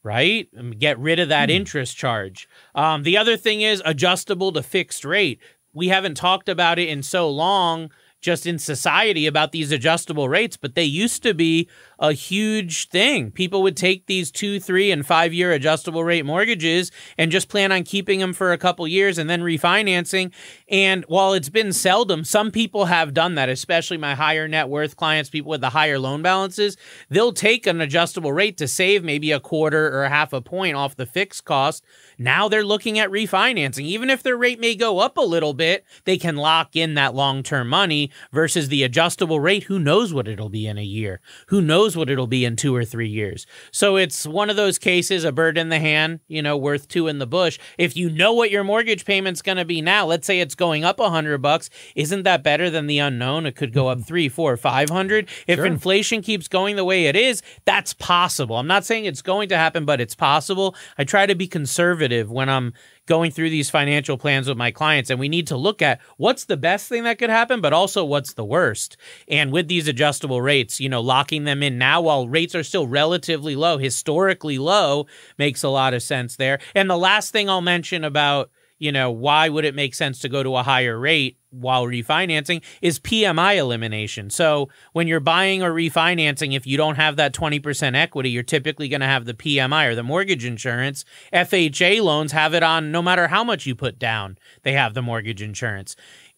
right? 0.03 0.47
Get 0.79 0.99
rid 0.99 1.19
of 1.19 1.29
that 1.29 1.49
mm. 1.49 1.53
interest 1.53 1.97
charge. 1.97 2.47
Um, 2.75 3.03
the 3.03 3.17
other 3.17 3.37
thing 3.37 3.61
is 3.61 3.81
adjustable 3.85 4.51
to 4.53 4.63
fixed 4.63 5.03
rate. 5.03 5.39
We 5.73 5.89
haven't 5.89 6.15
talked 6.15 6.49
about 6.49 6.79
it 6.79 6.89
in 6.89 7.03
so 7.03 7.29
long 7.29 7.91
just 8.21 8.47
in 8.47 8.57
society 8.57 9.27
about 9.27 9.51
these 9.51 9.71
adjustable 9.71 10.27
rates, 10.27 10.57
but 10.57 10.75
they 10.75 10.83
used 10.83 11.21
to 11.23 11.33
be 11.33 11.69
a 11.99 12.13
huge 12.13 12.89
thing. 12.89 13.31
People 13.31 13.61
would 13.63 13.75
take 13.75 14.05
these 14.05 14.31
two, 14.31 14.59
three, 14.59 14.91
and 14.91 15.05
five 15.05 15.33
year 15.33 15.51
adjustable 15.51 16.03
rate 16.03 16.25
mortgages 16.25 16.91
and 17.17 17.31
just 17.31 17.49
plan 17.49 17.71
on 17.71 17.83
keeping 17.83 18.19
them 18.19 18.33
for 18.33 18.51
a 18.51 18.57
couple 18.57 18.87
years 18.87 19.17
and 19.17 19.29
then 19.29 19.41
refinancing. 19.41 20.31
And 20.69 21.03
while 21.07 21.33
it's 21.33 21.49
been 21.49 21.73
seldom, 21.73 22.23
some 22.23 22.51
people 22.51 22.85
have 22.85 23.13
done 23.13 23.35
that, 23.35 23.49
especially 23.49 23.97
my 23.97 24.15
higher 24.15 24.47
net 24.47 24.69
worth 24.69 24.95
clients, 24.95 25.29
people 25.29 25.49
with 25.49 25.61
the 25.61 25.71
higher 25.71 25.99
loan 25.99 26.21
balances. 26.21 26.77
They'll 27.09 27.33
take 27.33 27.65
an 27.65 27.81
adjustable 27.81 28.31
rate 28.31 28.57
to 28.57 28.67
save 28.67 29.03
maybe 29.03 29.31
a 29.31 29.39
quarter 29.39 29.87
or 29.87 30.03
a 30.03 30.09
half 30.09 30.33
a 30.33 30.41
point 30.41 30.75
off 30.75 30.95
the 30.95 31.05
fixed 31.05 31.45
cost. 31.45 31.83
Now 32.17 32.47
they're 32.47 32.63
looking 32.63 32.99
at 32.99 33.09
refinancing. 33.09 33.85
Even 33.85 34.09
if 34.09 34.21
their 34.21 34.37
rate 34.37 34.59
may 34.59 34.75
go 34.75 34.99
up 34.99 35.17
a 35.17 35.21
little 35.21 35.53
bit, 35.53 35.85
they 36.03 36.17
can 36.17 36.35
lock 36.35 36.75
in 36.75 36.93
that 36.95 37.15
long 37.15 37.43
term 37.43 37.67
money 37.67 38.11
versus 38.31 38.69
the 38.69 38.83
adjustable 38.83 39.39
rate. 39.39 39.63
Who 39.63 39.79
knows 39.79 40.13
what 40.13 40.27
it'll 40.27 40.49
be 40.49 40.67
in 40.67 40.77
a 40.77 40.83
year? 40.83 41.21
Who 41.47 41.61
knows? 41.61 41.86
Knows 41.87 41.95
what 41.95 42.09
it'll 42.09 42.27
be 42.27 42.43
in 42.43 42.57
two 42.57 42.75
or 42.75 42.83
three 42.83 43.07
years. 43.07 43.47
So 43.71 43.95
it's 43.95 44.27
one 44.27 44.49
of 44.49 44.57
those 44.57 44.77
cases, 44.77 45.23
a 45.23 45.31
bird 45.31 45.57
in 45.57 45.69
the 45.69 45.79
hand, 45.79 46.19
you 46.27 46.41
know, 46.41 46.57
worth 46.57 46.89
two 46.89 47.07
in 47.07 47.19
the 47.19 47.25
bush. 47.25 47.57
If 47.77 47.95
you 47.95 48.09
know 48.09 48.33
what 48.33 48.51
your 48.51 48.65
mortgage 48.65 49.05
payment's 49.05 49.41
going 49.41 49.57
to 49.57 49.63
be 49.63 49.81
now, 49.81 50.05
let's 50.05 50.27
say 50.27 50.41
it's 50.41 50.53
going 50.53 50.83
up 50.83 50.99
a 50.99 51.09
hundred 51.09 51.37
bucks, 51.37 51.69
isn't 51.95 52.23
that 52.23 52.43
better 52.43 52.69
than 52.69 52.87
the 52.87 52.99
unknown? 52.99 53.45
It 53.45 53.55
could 53.55 53.71
go 53.71 53.87
up 53.87 53.99
mm-hmm. 53.99 54.05
three, 54.05 54.27
four, 54.27 54.57
five 54.57 54.89
hundred. 54.89 55.29
If 55.47 55.59
sure. 55.59 55.65
inflation 55.65 56.21
keeps 56.21 56.49
going 56.49 56.75
the 56.75 56.83
way 56.83 57.05
it 57.05 57.15
is, 57.15 57.41
that's 57.63 57.93
possible. 57.93 58.57
I'm 58.57 58.67
not 58.67 58.83
saying 58.83 59.05
it's 59.05 59.21
going 59.21 59.47
to 59.47 59.57
happen, 59.57 59.85
but 59.85 60.01
it's 60.01 60.15
possible. 60.15 60.75
I 60.97 61.05
try 61.05 61.25
to 61.25 61.35
be 61.35 61.47
conservative 61.47 62.29
when 62.29 62.49
I'm 62.49 62.73
going 63.07 63.31
through 63.31 63.49
these 63.49 63.69
financial 63.69 64.17
plans 64.17 64.47
with 64.47 64.57
my 64.57 64.69
clients 64.69 65.09
and 65.09 65.19
we 65.19 65.29
need 65.29 65.47
to 65.47 65.57
look 65.57 65.81
at 65.81 65.99
what's 66.17 66.45
the 66.45 66.57
best 66.57 66.87
thing 66.87 67.03
that 67.03 67.17
could 67.17 67.29
happen 67.29 67.59
but 67.61 67.73
also 67.73 68.05
what's 68.05 68.33
the 68.33 68.45
worst. 68.45 68.95
And 69.27 69.51
with 69.51 69.67
these 69.67 69.87
adjustable 69.87 70.41
rates 70.41 70.79
you 70.79 70.89
know 70.89 71.01
locking 71.01 71.45
them 71.45 71.63
in 71.63 71.77
now 71.77 72.01
while 72.01 72.27
rates 72.27 72.53
are 72.53 72.63
still 72.63 72.85
relatively 72.87 73.55
low 73.55 73.77
historically 73.79 74.59
low 74.59 75.07
makes 75.37 75.63
a 75.63 75.69
lot 75.69 75.95
of 75.95 76.03
sense 76.03 76.35
there. 76.35 76.59
And 76.75 76.89
the 76.89 76.97
last 76.97 77.31
thing 77.31 77.49
i'll 77.49 77.61
mention 77.61 78.03
about 78.03 78.51
you 78.79 78.91
know, 78.91 79.11
why 79.11 79.49
would 79.49 79.65
it 79.65 79.75
make 79.75 79.95
sense 79.95 80.19
to 80.19 80.29
go 80.29 80.43
to 80.43 80.55
a 80.55 80.63
higher 80.63 80.99
rate 80.99 81.37
while 81.49 81.85
refinancing 81.85 82.61
is 82.81 82.99
PMI 82.99 83.57
elimination. 83.57 84.29
So 84.29 84.69
when 84.93 85.07
you're 85.07 85.19
buying 85.19 85.63
or 85.63 85.71
refinancing, 85.71 86.55
if 86.55 86.67
you 86.67 86.77
don't 86.77 86.95
have 86.95 87.15
that 87.15 87.33
20% 87.33 87.95
equity, 87.95 88.29
you're 88.29 88.43
typically 88.43 88.89
going 88.89 89.01
to 89.01 89.07
have 89.07 89.25
the 89.25 89.33
PMI 89.33 89.87
or 89.87 89.95
the 89.95 90.03
mortgage 90.03 90.45
insurance. 90.45 91.05
FHA 91.33 92.01
loans 92.01 92.31
have 92.31 92.53
it 92.53 92.63
on 92.63 92.91
no 92.91 93.01
matter 93.01 93.27
how 93.27 93.43
much 93.43 93.65
you 93.65 93.75
put 93.75 93.97
down, 93.97 94.37
they 94.63 94.73
have 94.73 94.93
the 94.93 95.01
mortgage 95.01 95.41
insurance. 95.41 95.95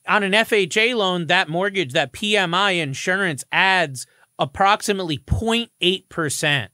On 0.08 0.24
an 0.24 0.32
FHA 0.32 0.96
loan, 0.96 1.28
that 1.28 1.50
mortgage, 1.50 1.94
that 1.94 2.14
PMI 2.14 2.82
insurance 2.82 3.44
adds 3.52 4.08
approximately 4.38 5.18
0.8% 5.18 6.70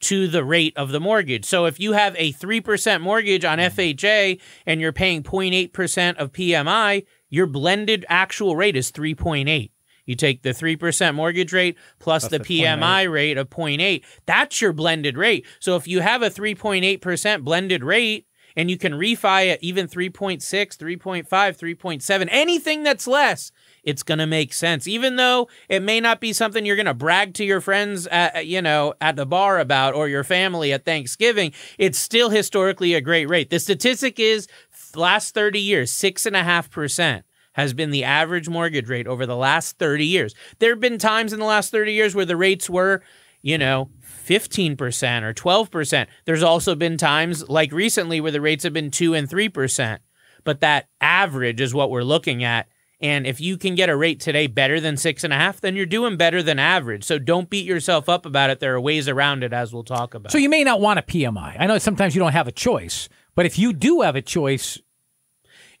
to 0.00 0.28
the 0.28 0.44
rate 0.44 0.76
of 0.76 0.90
the 0.90 1.00
mortgage. 1.00 1.44
So 1.44 1.64
if 1.64 1.80
you 1.80 1.92
have 1.92 2.14
a 2.18 2.32
3% 2.32 3.00
mortgage 3.00 3.44
on 3.44 3.58
mm-hmm. 3.58 3.80
FHA 3.80 4.40
and 4.66 4.80
you're 4.80 4.92
paying 4.92 5.22
0.8% 5.22 6.16
of 6.16 6.32
PMI, 6.32 7.06
your 7.30 7.46
blended 7.46 8.04
actual 8.08 8.56
rate 8.56 8.76
is 8.76 8.92
3.8. 8.92 9.70
You 10.06 10.14
take 10.14 10.42
the 10.42 10.50
3% 10.50 11.14
mortgage 11.14 11.52
rate 11.52 11.76
plus, 11.98 12.28
plus 12.28 12.30
the, 12.30 12.38
the 12.38 12.44
PMI 12.44 13.10
rate 13.10 13.38
of 13.38 13.48
0.8. 13.48 14.02
That's 14.26 14.60
your 14.60 14.72
blended 14.72 15.16
rate. 15.16 15.46
So 15.60 15.76
if 15.76 15.88
you 15.88 16.00
have 16.00 16.22
a 16.22 16.30
3.8% 16.30 17.42
blended 17.42 17.82
rate 17.82 18.26
and 18.56 18.70
you 18.70 18.78
can 18.78 18.92
refi 18.92 19.52
at 19.52 19.62
even 19.62 19.88
3.6, 19.88 20.40
3.5, 20.42 21.26
3.7, 21.26 22.28
anything 22.30 22.82
that's 22.82 23.06
less, 23.06 23.50
it's 23.84 24.02
going 24.02 24.18
to 24.18 24.26
make 24.26 24.52
sense. 24.52 24.88
Even 24.88 25.16
though 25.16 25.48
it 25.68 25.82
may 25.82 26.00
not 26.00 26.20
be 26.20 26.32
something 26.32 26.66
you're 26.66 26.76
going 26.76 26.86
to 26.86 26.94
brag 26.94 27.34
to 27.34 27.44
your 27.44 27.60
friends 27.60 28.06
at, 28.08 28.46
you 28.46 28.60
know, 28.60 28.94
at 29.00 29.16
the 29.16 29.26
bar 29.26 29.60
about 29.60 29.94
or 29.94 30.08
your 30.08 30.24
family 30.24 30.72
at 30.72 30.84
Thanksgiving, 30.84 31.52
it's 31.78 31.98
still 31.98 32.30
historically 32.30 32.94
a 32.94 33.00
great 33.00 33.28
rate. 33.28 33.50
The 33.50 33.60
statistic 33.60 34.18
is 34.18 34.48
last 34.96 35.34
30 35.34 35.60
years, 35.60 35.90
six 35.90 36.26
and 36.26 36.36
a 36.36 36.42
half 36.42 36.70
percent 36.70 37.24
has 37.54 37.72
been 37.72 37.90
the 37.90 38.04
average 38.04 38.48
mortgage 38.48 38.88
rate 38.88 39.06
over 39.06 39.26
the 39.26 39.36
last 39.36 39.78
30 39.78 40.04
years. 40.04 40.34
There 40.58 40.70
have 40.70 40.80
been 40.80 40.98
times 40.98 41.32
in 41.32 41.38
the 41.38 41.44
last 41.46 41.70
30 41.70 41.92
years 41.92 42.14
where 42.14 42.24
the 42.24 42.36
rates 42.36 42.68
were, 42.68 43.02
you 43.42 43.58
know, 43.58 43.90
15% 44.26 45.22
or 45.22 45.32
12%. 45.32 46.06
There's 46.24 46.42
also 46.42 46.74
been 46.74 46.96
times 46.96 47.48
like 47.48 47.72
recently 47.72 48.20
where 48.20 48.32
the 48.32 48.40
rates 48.40 48.64
have 48.64 48.72
been 48.72 48.90
2 48.90 49.14
and 49.14 49.28
3%. 49.28 49.98
But 50.42 50.60
that 50.60 50.88
average 51.00 51.60
is 51.60 51.72
what 51.72 51.90
we're 51.90 52.02
looking 52.02 52.42
at. 52.44 52.68
And 53.00 53.26
if 53.26 53.40
you 53.40 53.56
can 53.56 53.74
get 53.74 53.88
a 53.88 53.96
rate 53.96 54.20
today 54.20 54.46
better 54.46 54.80
than 54.80 54.96
six 54.96 55.24
and 55.24 55.32
a 55.32 55.36
half, 55.36 55.60
then 55.60 55.76
you're 55.76 55.86
doing 55.86 56.16
better 56.16 56.42
than 56.42 56.58
average. 56.58 57.04
So 57.04 57.18
don't 57.18 57.50
beat 57.50 57.66
yourself 57.66 58.08
up 58.08 58.24
about 58.24 58.50
it. 58.50 58.60
There 58.60 58.74
are 58.74 58.80
ways 58.80 59.08
around 59.08 59.42
it, 59.42 59.52
as 59.52 59.72
we'll 59.74 59.84
talk 59.84 60.14
about. 60.14 60.32
So 60.32 60.38
you 60.38 60.48
may 60.48 60.64
not 60.64 60.80
want 60.80 60.98
a 60.98 61.02
PMI. 61.02 61.56
I 61.58 61.66
know 61.66 61.78
sometimes 61.78 62.14
you 62.14 62.20
don't 62.20 62.32
have 62.32 62.48
a 62.48 62.52
choice, 62.52 63.08
but 63.34 63.46
if 63.46 63.58
you 63.58 63.72
do 63.72 64.02
have 64.02 64.16
a 64.16 64.22
choice, 64.22 64.78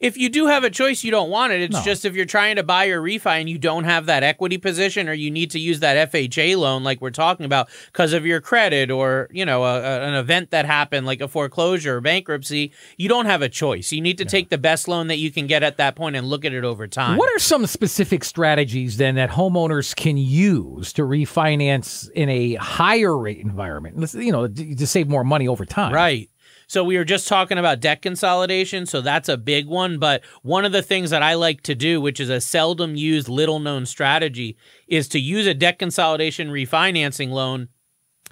if 0.00 0.16
you 0.16 0.28
do 0.28 0.46
have 0.46 0.64
a 0.64 0.70
choice, 0.70 1.04
you 1.04 1.10
don't 1.10 1.30
want 1.30 1.52
it. 1.52 1.60
It's 1.60 1.76
no. 1.76 1.82
just 1.82 2.04
if 2.04 2.14
you're 2.14 2.24
trying 2.24 2.56
to 2.56 2.62
buy 2.62 2.86
or 2.86 3.00
refi 3.00 3.40
and 3.40 3.48
you 3.48 3.58
don't 3.58 3.84
have 3.84 4.06
that 4.06 4.22
equity 4.22 4.58
position 4.58 5.08
or 5.08 5.12
you 5.12 5.30
need 5.30 5.50
to 5.52 5.58
use 5.58 5.80
that 5.80 6.10
FHA 6.10 6.56
loan 6.56 6.84
like 6.84 7.00
we're 7.00 7.10
talking 7.10 7.46
about 7.46 7.68
because 7.86 8.12
of 8.12 8.26
your 8.26 8.40
credit 8.40 8.90
or, 8.90 9.28
you 9.30 9.44
know, 9.44 9.64
a, 9.64 9.80
a, 9.80 10.00
an 10.08 10.14
event 10.14 10.50
that 10.50 10.66
happened 10.66 11.06
like 11.06 11.20
a 11.20 11.28
foreclosure 11.28 11.96
or 11.96 12.00
bankruptcy, 12.00 12.72
you 12.96 13.08
don't 13.08 13.26
have 13.26 13.42
a 13.42 13.48
choice. 13.48 13.92
You 13.92 14.00
need 14.00 14.18
to 14.18 14.24
yeah. 14.24 14.30
take 14.30 14.48
the 14.50 14.58
best 14.58 14.88
loan 14.88 15.08
that 15.08 15.18
you 15.18 15.30
can 15.30 15.46
get 15.46 15.62
at 15.62 15.76
that 15.76 15.96
point 15.96 16.16
and 16.16 16.26
look 16.26 16.44
at 16.44 16.52
it 16.52 16.64
over 16.64 16.86
time. 16.86 17.16
What 17.16 17.34
are 17.34 17.38
some 17.38 17.66
specific 17.66 18.24
strategies 18.24 18.96
then 18.96 19.14
that 19.16 19.30
homeowners 19.30 19.94
can 19.94 20.16
use 20.16 20.92
to 20.94 21.02
refinance 21.02 22.10
in 22.10 22.28
a 22.28 22.54
higher 22.54 23.16
rate 23.16 23.38
environment? 23.38 24.14
You 24.14 24.32
know, 24.32 24.48
to 24.48 24.86
save 24.86 25.08
more 25.08 25.24
money 25.24 25.48
over 25.48 25.64
time. 25.64 25.92
Right. 25.92 26.30
So 26.66 26.84
we 26.84 26.96
were 26.96 27.04
just 27.04 27.28
talking 27.28 27.58
about 27.58 27.80
debt 27.80 28.02
consolidation, 28.02 28.86
so 28.86 29.00
that's 29.00 29.28
a 29.28 29.36
big 29.36 29.66
one. 29.66 29.98
But 29.98 30.22
one 30.42 30.64
of 30.64 30.72
the 30.72 30.82
things 30.82 31.10
that 31.10 31.22
I 31.22 31.34
like 31.34 31.62
to 31.62 31.74
do, 31.74 32.00
which 32.00 32.20
is 32.20 32.30
a 32.30 32.40
seldom 32.40 32.96
used, 32.96 33.28
little 33.28 33.58
known 33.58 33.86
strategy, 33.86 34.56
is 34.88 35.08
to 35.08 35.18
use 35.18 35.46
a 35.46 35.54
debt 35.54 35.78
consolidation 35.78 36.48
refinancing 36.48 37.30
loan 37.30 37.68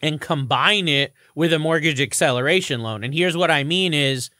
and 0.03 0.21
combine 0.21 0.89
it 0.89 1.13
with 1.35 1.53
a 1.53 1.59
mortgage 1.59 2.01
acceleration 2.01 2.81
loan. 2.81 3.05
And 3.05 3.15
here's 3.15 3.37
what 3.37 3.51
I 3.51 3.63
mean 3.65 3.95
is 3.95 4.31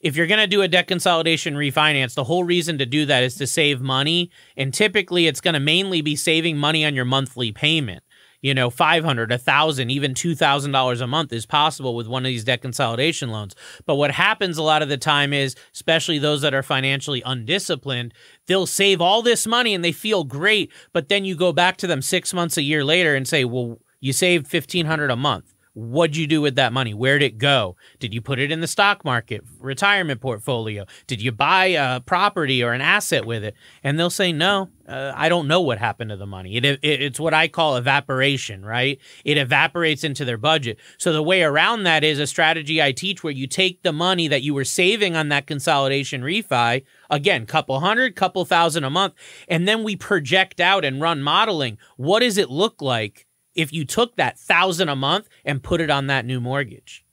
if 0.00 0.16
you're 0.16 0.26
going 0.26 0.40
to 0.40 0.48
do 0.48 0.62
a 0.62 0.68
debt 0.68 0.88
consolidation 0.88 1.54
refinance, 1.54 2.14
the 2.14 2.24
whole 2.24 2.42
reason 2.42 2.76
to 2.78 2.86
do 2.86 3.06
that 3.06 3.22
is 3.22 3.36
to 3.36 3.46
save 3.46 3.80
money. 3.80 4.30
And 4.56 4.74
typically 4.74 5.28
it's 5.28 5.40
going 5.40 5.54
to 5.54 5.60
mainly 5.60 6.02
be 6.02 6.16
saving 6.16 6.58
money 6.58 6.84
on 6.84 6.94
your 6.94 7.04
monthly 7.04 7.52
payment 7.52 8.02
you 8.42 8.52
know, 8.52 8.68
500, 8.68 9.32
a 9.32 9.38
1000, 9.38 9.90
even 9.90 10.12
$2,000 10.14 11.00
a 11.00 11.06
month 11.06 11.32
is 11.32 11.46
possible 11.46 11.94
with 11.94 12.08
one 12.08 12.24
of 12.24 12.28
these 12.28 12.44
debt 12.44 12.60
consolidation 12.60 13.30
loans. 13.30 13.54
But 13.86 13.94
what 13.94 14.10
happens 14.10 14.58
a 14.58 14.62
lot 14.62 14.82
of 14.82 14.88
the 14.88 14.98
time 14.98 15.32
is, 15.32 15.54
especially 15.72 16.18
those 16.18 16.42
that 16.42 16.52
are 16.52 16.62
financially 16.62 17.22
undisciplined, 17.24 18.12
they'll 18.48 18.66
save 18.66 19.00
all 19.00 19.22
this 19.22 19.46
money 19.46 19.74
and 19.74 19.84
they 19.84 19.92
feel 19.92 20.24
great, 20.24 20.70
but 20.92 21.08
then 21.08 21.24
you 21.24 21.36
go 21.36 21.52
back 21.52 21.76
to 21.78 21.86
them 21.86 22.02
6 22.02 22.34
months 22.34 22.56
a 22.56 22.62
year 22.62 22.84
later 22.84 23.14
and 23.14 23.26
say, 23.26 23.44
"Well, 23.44 23.78
you 24.00 24.12
saved 24.12 24.46
1500 24.48 25.10
a 25.10 25.16
month." 25.16 25.51
What'd 25.74 26.16
you 26.16 26.26
do 26.26 26.42
with 26.42 26.56
that 26.56 26.72
money? 26.74 26.92
Where'd 26.92 27.22
it 27.22 27.38
go? 27.38 27.76
Did 27.98 28.12
you 28.12 28.20
put 28.20 28.38
it 28.38 28.52
in 28.52 28.60
the 28.60 28.66
stock 28.66 29.06
market, 29.06 29.42
retirement 29.58 30.20
portfolio? 30.20 30.84
Did 31.06 31.22
you 31.22 31.32
buy 31.32 31.66
a 31.66 32.00
property 32.00 32.62
or 32.62 32.74
an 32.74 32.82
asset 32.82 33.24
with 33.24 33.42
it? 33.42 33.54
And 33.82 33.98
they'll 33.98 34.10
say, 34.10 34.32
no, 34.32 34.68
uh, 34.86 35.14
I 35.16 35.30
don't 35.30 35.48
know 35.48 35.62
what 35.62 35.78
happened 35.78 36.10
to 36.10 36.16
the 36.18 36.26
money. 36.26 36.56
It, 36.56 36.66
it, 36.66 36.78
it's 36.82 37.18
what 37.18 37.32
I 37.32 37.48
call 37.48 37.76
evaporation, 37.76 38.66
right? 38.66 38.98
It 39.24 39.38
evaporates 39.38 40.04
into 40.04 40.26
their 40.26 40.36
budget. 40.36 40.78
So 40.98 41.10
the 41.10 41.22
way 41.22 41.42
around 41.42 41.84
that 41.84 42.04
is 42.04 42.18
a 42.18 42.26
strategy 42.26 42.82
I 42.82 42.92
teach 42.92 43.24
where 43.24 43.32
you 43.32 43.46
take 43.46 43.82
the 43.82 43.94
money 43.94 44.28
that 44.28 44.42
you 44.42 44.52
were 44.52 44.64
saving 44.64 45.16
on 45.16 45.30
that 45.30 45.46
consolidation 45.46 46.20
refi, 46.20 46.84
again, 47.08 47.46
couple 47.46 47.80
hundred, 47.80 48.14
couple 48.14 48.44
thousand 48.44 48.84
a 48.84 48.90
month, 48.90 49.14
and 49.48 49.66
then 49.66 49.82
we 49.84 49.96
project 49.96 50.60
out 50.60 50.84
and 50.84 51.00
run 51.00 51.22
modeling. 51.22 51.78
What 51.96 52.20
does 52.20 52.36
it 52.36 52.50
look 52.50 52.82
like? 52.82 53.26
If 53.54 53.72
you 53.72 53.84
took 53.84 54.16
that 54.16 54.38
thousand 54.38 54.88
a 54.88 54.96
month 54.96 55.28
and 55.44 55.62
put 55.62 55.80
it 55.80 55.90
on 55.90 56.06
that 56.08 56.24
new 56.24 56.40
mortgage. 56.40 57.04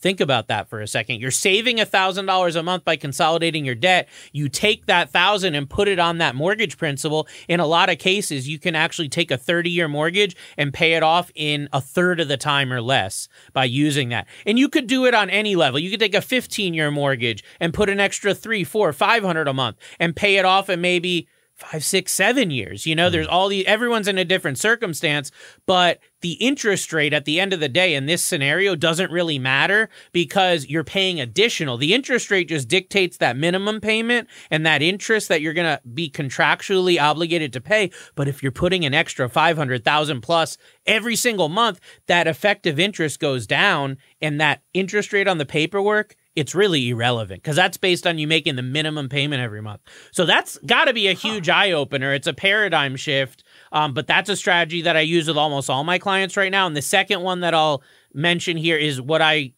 Think 0.00 0.20
about 0.20 0.48
that 0.48 0.70
for 0.70 0.80
a 0.80 0.86
second. 0.86 1.20
You're 1.20 1.30
saving 1.30 1.78
a 1.78 1.84
thousand 1.84 2.24
dollars 2.24 2.56
a 2.56 2.62
month 2.62 2.84
by 2.86 2.96
consolidating 2.96 3.66
your 3.66 3.74
debt. 3.74 4.08
You 4.32 4.48
take 4.48 4.86
that 4.86 5.10
thousand 5.10 5.54
and 5.54 5.68
put 5.68 5.88
it 5.88 5.98
on 5.98 6.18
that 6.18 6.34
mortgage 6.34 6.78
principal. 6.78 7.28
In 7.48 7.60
a 7.60 7.66
lot 7.66 7.90
of 7.90 7.98
cases, 7.98 8.48
you 8.48 8.58
can 8.58 8.74
actually 8.74 9.10
take 9.10 9.30
a 9.30 9.36
30 9.36 9.68
year 9.68 9.88
mortgage 9.88 10.36
and 10.56 10.72
pay 10.72 10.94
it 10.94 11.02
off 11.02 11.30
in 11.34 11.68
a 11.70 11.82
third 11.82 12.18
of 12.18 12.28
the 12.28 12.38
time 12.38 12.72
or 12.72 12.80
less 12.80 13.28
by 13.52 13.66
using 13.66 14.08
that. 14.08 14.26
And 14.46 14.58
you 14.58 14.70
could 14.70 14.86
do 14.86 15.04
it 15.04 15.12
on 15.12 15.28
any 15.28 15.54
level. 15.54 15.78
You 15.78 15.90
could 15.90 16.00
take 16.00 16.14
a 16.14 16.22
15 16.22 16.72
year 16.72 16.90
mortgage 16.90 17.44
and 17.60 17.74
put 17.74 17.90
an 17.90 18.00
extra 18.00 18.34
three, 18.34 18.64
four, 18.64 18.94
five 18.94 19.22
hundred 19.22 19.48
a 19.48 19.54
month 19.54 19.76
and 19.98 20.16
pay 20.16 20.36
it 20.36 20.46
off 20.46 20.70
in 20.70 20.80
maybe 20.80 21.28
five, 21.60 21.84
six, 21.84 22.12
seven 22.12 22.50
years. 22.50 22.86
You 22.86 22.96
know, 22.96 23.08
mm 23.08 23.10
there's 23.10 23.26
all 23.26 23.48
the 23.48 23.66
everyone's 23.66 24.06
in 24.06 24.18
a 24.18 24.24
different 24.24 24.56
circumstance, 24.56 25.32
but 25.66 25.98
the 26.20 26.34
interest 26.34 26.92
rate 26.92 27.12
at 27.12 27.24
the 27.24 27.40
end 27.40 27.52
of 27.52 27.58
the 27.58 27.68
day 27.68 27.94
in 27.94 28.06
this 28.06 28.22
scenario 28.22 28.76
doesn't 28.76 29.10
really 29.10 29.38
matter 29.38 29.88
because 30.12 30.66
you're 30.66 30.84
paying 30.84 31.20
additional. 31.20 31.76
The 31.76 31.92
interest 31.92 32.30
rate 32.30 32.48
just 32.48 32.68
dictates 32.68 33.16
that 33.16 33.36
minimum 33.36 33.80
payment 33.80 34.28
and 34.48 34.64
that 34.64 34.80
interest 34.80 35.28
that 35.28 35.40
you're 35.40 35.54
going 35.54 35.76
to 35.76 35.80
be 35.88 36.08
contractually 36.08 37.00
obligated 37.00 37.52
to 37.54 37.60
pay. 37.60 37.90
But 38.14 38.28
if 38.28 38.42
you're 38.42 38.52
putting 38.52 38.84
an 38.84 38.94
extra 38.94 39.28
500,000 39.28 40.20
plus 40.20 40.56
every 40.86 41.16
single 41.16 41.48
month, 41.48 41.80
that 42.06 42.28
effective 42.28 42.78
interest 42.78 43.18
goes 43.18 43.46
down 43.46 43.96
and 44.20 44.40
that 44.40 44.62
interest 44.72 45.12
rate 45.12 45.26
on 45.26 45.38
the 45.38 45.46
paperwork 45.46 46.14
it's 46.36 46.54
really 46.54 46.90
irrelevant 46.90 47.42
because 47.42 47.56
that's 47.56 47.76
based 47.76 48.06
on 48.06 48.18
you 48.18 48.26
making 48.26 48.56
the 48.56 48.62
minimum 48.62 49.08
payment 49.08 49.42
every 49.42 49.60
month. 49.60 49.80
So 50.12 50.24
that's 50.24 50.58
got 50.64 50.84
to 50.84 50.92
be 50.92 51.08
a 51.08 51.12
huge 51.12 51.48
huh. 51.48 51.54
eye 51.56 51.72
opener. 51.72 52.14
It's 52.14 52.26
a 52.26 52.32
paradigm 52.32 52.96
shift. 52.96 53.42
Um, 53.72 53.94
but 53.94 54.06
that's 54.06 54.28
a 54.28 54.36
strategy 54.36 54.82
that 54.82 54.96
I 54.96 55.00
use 55.00 55.28
with 55.28 55.36
almost 55.36 55.68
all 55.68 55.84
my 55.84 55.98
clients 55.98 56.36
right 56.36 56.52
now. 56.52 56.66
And 56.66 56.76
the 56.76 56.82
second 56.82 57.22
one 57.22 57.40
that 57.40 57.54
I'll 57.54 57.82
mention 58.14 58.56
here 58.56 58.76
is 58.76 59.00
what 59.00 59.22
I 59.22 59.52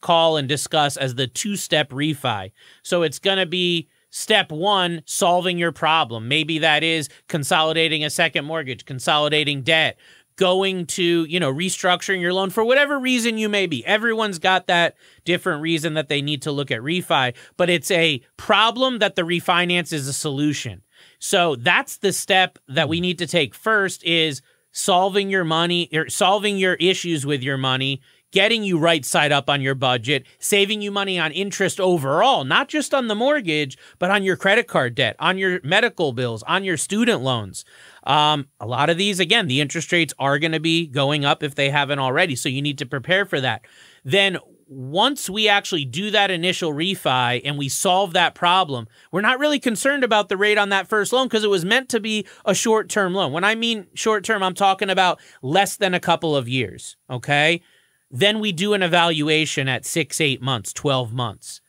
call 0.00 0.36
and 0.36 0.48
discuss 0.48 0.96
as 0.96 1.14
the 1.14 1.26
two 1.26 1.56
step 1.56 1.90
refi. 1.90 2.52
So 2.82 3.02
it's 3.02 3.18
going 3.18 3.38
to 3.38 3.46
be 3.46 3.88
step 4.10 4.50
one, 4.50 5.02
solving 5.06 5.58
your 5.58 5.72
problem. 5.72 6.28
Maybe 6.28 6.58
that 6.58 6.82
is 6.82 7.08
consolidating 7.28 8.04
a 8.04 8.10
second 8.10 8.44
mortgage, 8.44 8.84
consolidating 8.84 9.62
debt, 9.62 9.98
going 10.40 10.86
to, 10.86 11.26
you 11.26 11.38
know, 11.38 11.52
restructuring 11.52 12.22
your 12.22 12.32
loan 12.32 12.48
for 12.48 12.64
whatever 12.64 12.98
reason 12.98 13.36
you 13.36 13.46
may 13.46 13.66
be. 13.66 13.84
Everyone's 13.84 14.38
got 14.38 14.68
that 14.68 14.96
different 15.26 15.60
reason 15.60 15.92
that 15.94 16.08
they 16.08 16.22
need 16.22 16.40
to 16.42 16.50
look 16.50 16.70
at 16.70 16.80
refi, 16.80 17.36
but 17.58 17.68
it's 17.68 17.90
a 17.90 18.22
problem 18.38 19.00
that 19.00 19.16
the 19.16 19.22
refinance 19.22 19.92
is 19.92 20.08
a 20.08 20.14
solution. 20.14 20.80
So 21.18 21.56
that's 21.56 21.98
the 21.98 22.10
step 22.10 22.58
that 22.68 22.88
we 22.88 23.02
need 23.02 23.18
to 23.18 23.26
take 23.26 23.54
first 23.54 24.02
is 24.02 24.40
solving 24.72 25.28
your 25.28 25.44
money 25.44 25.90
or 25.92 26.02
er, 26.02 26.08
solving 26.08 26.56
your 26.56 26.74
issues 26.74 27.26
with 27.26 27.42
your 27.42 27.58
money 27.58 28.00
getting 28.32 28.62
you 28.62 28.78
right 28.78 29.04
side 29.04 29.32
up 29.32 29.50
on 29.50 29.60
your 29.60 29.74
budget, 29.74 30.26
saving 30.38 30.82
you 30.82 30.90
money 30.90 31.18
on 31.18 31.32
interest 31.32 31.80
overall, 31.80 32.44
not 32.44 32.68
just 32.68 32.94
on 32.94 33.08
the 33.08 33.14
mortgage, 33.14 33.76
but 33.98 34.10
on 34.10 34.22
your 34.22 34.36
credit 34.36 34.66
card 34.68 34.94
debt, 34.94 35.16
on 35.18 35.38
your 35.38 35.60
medical 35.62 36.12
bills, 36.12 36.42
on 36.44 36.64
your 36.64 36.76
student 36.76 37.22
loans. 37.22 37.64
Um, 38.04 38.48
a 38.60 38.66
lot 38.66 38.90
of 38.90 38.96
these, 38.96 39.20
again, 39.20 39.46
the 39.46 39.60
interest 39.60 39.92
rates 39.92 40.14
are 40.18 40.38
going 40.38 40.52
to 40.52 40.60
be 40.60 40.86
going 40.86 41.24
up 41.24 41.42
if 41.42 41.54
they 41.54 41.70
haven't 41.70 41.98
already. 41.98 42.36
So 42.36 42.48
you 42.48 42.62
need 42.62 42.78
to 42.78 42.86
prepare 42.86 43.26
for 43.26 43.40
that. 43.40 43.62
Then 44.04 44.38
once 44.70 45.28
we 45.28 45.48
actually 45.48 45.84
do 45.84 46.12
that 46.12 46.30
initial 46.30 46.72
refi 46.72 47.40
and 47.44 47.58
we 47.58 47.68
solve 47.68 48.12
that 48.12 48.36
problem, 48.36 48.86
we're 49.10 49.20
not 49.20 49.40
really 49.40 49.58
concerned 49.58 50.04
about 50.04 50.28
the 50.28 50.36
rate 50.36 50.56
on 50.58 50.68
that 50.68 50.86
first 50.86 51.12
loan 51.12 51.26
because 51.26 51.42
it 51.42 51.50
was 51.50 51.64
meant 51.64 51.88
to 51.88 51.98
be 51.98 52.24
a 52.44 52.54
short 52.54 52.88
term 52.88 53.12
loan. 53.12 53.32
When 53.32 53.42
I 53.42 53.56
mean 53.56 53.88
short 53.94 54.22
term, 54.22 54.44
I'm 54.44 54.54
talking 54.54 54.88
about 54.88 55.20
less 55.42 55.76
than 55.76 55.92
a 55.92 56.00
couple 56.00 56.36
of 56.36 56.48
years. 56.48 56.96
Okay. 57.10 57.62
Then 58.10 58.40
we 58.40 58.52
do 58.52 58.74
an 58.74 58.82
evaluation 58.82 59.68
at 59.68 59.86
six, 59.86 60.20
eight 60.20 60.42
months, 60.42 60.72
12 60.72 61.12
months. 61.12 61.60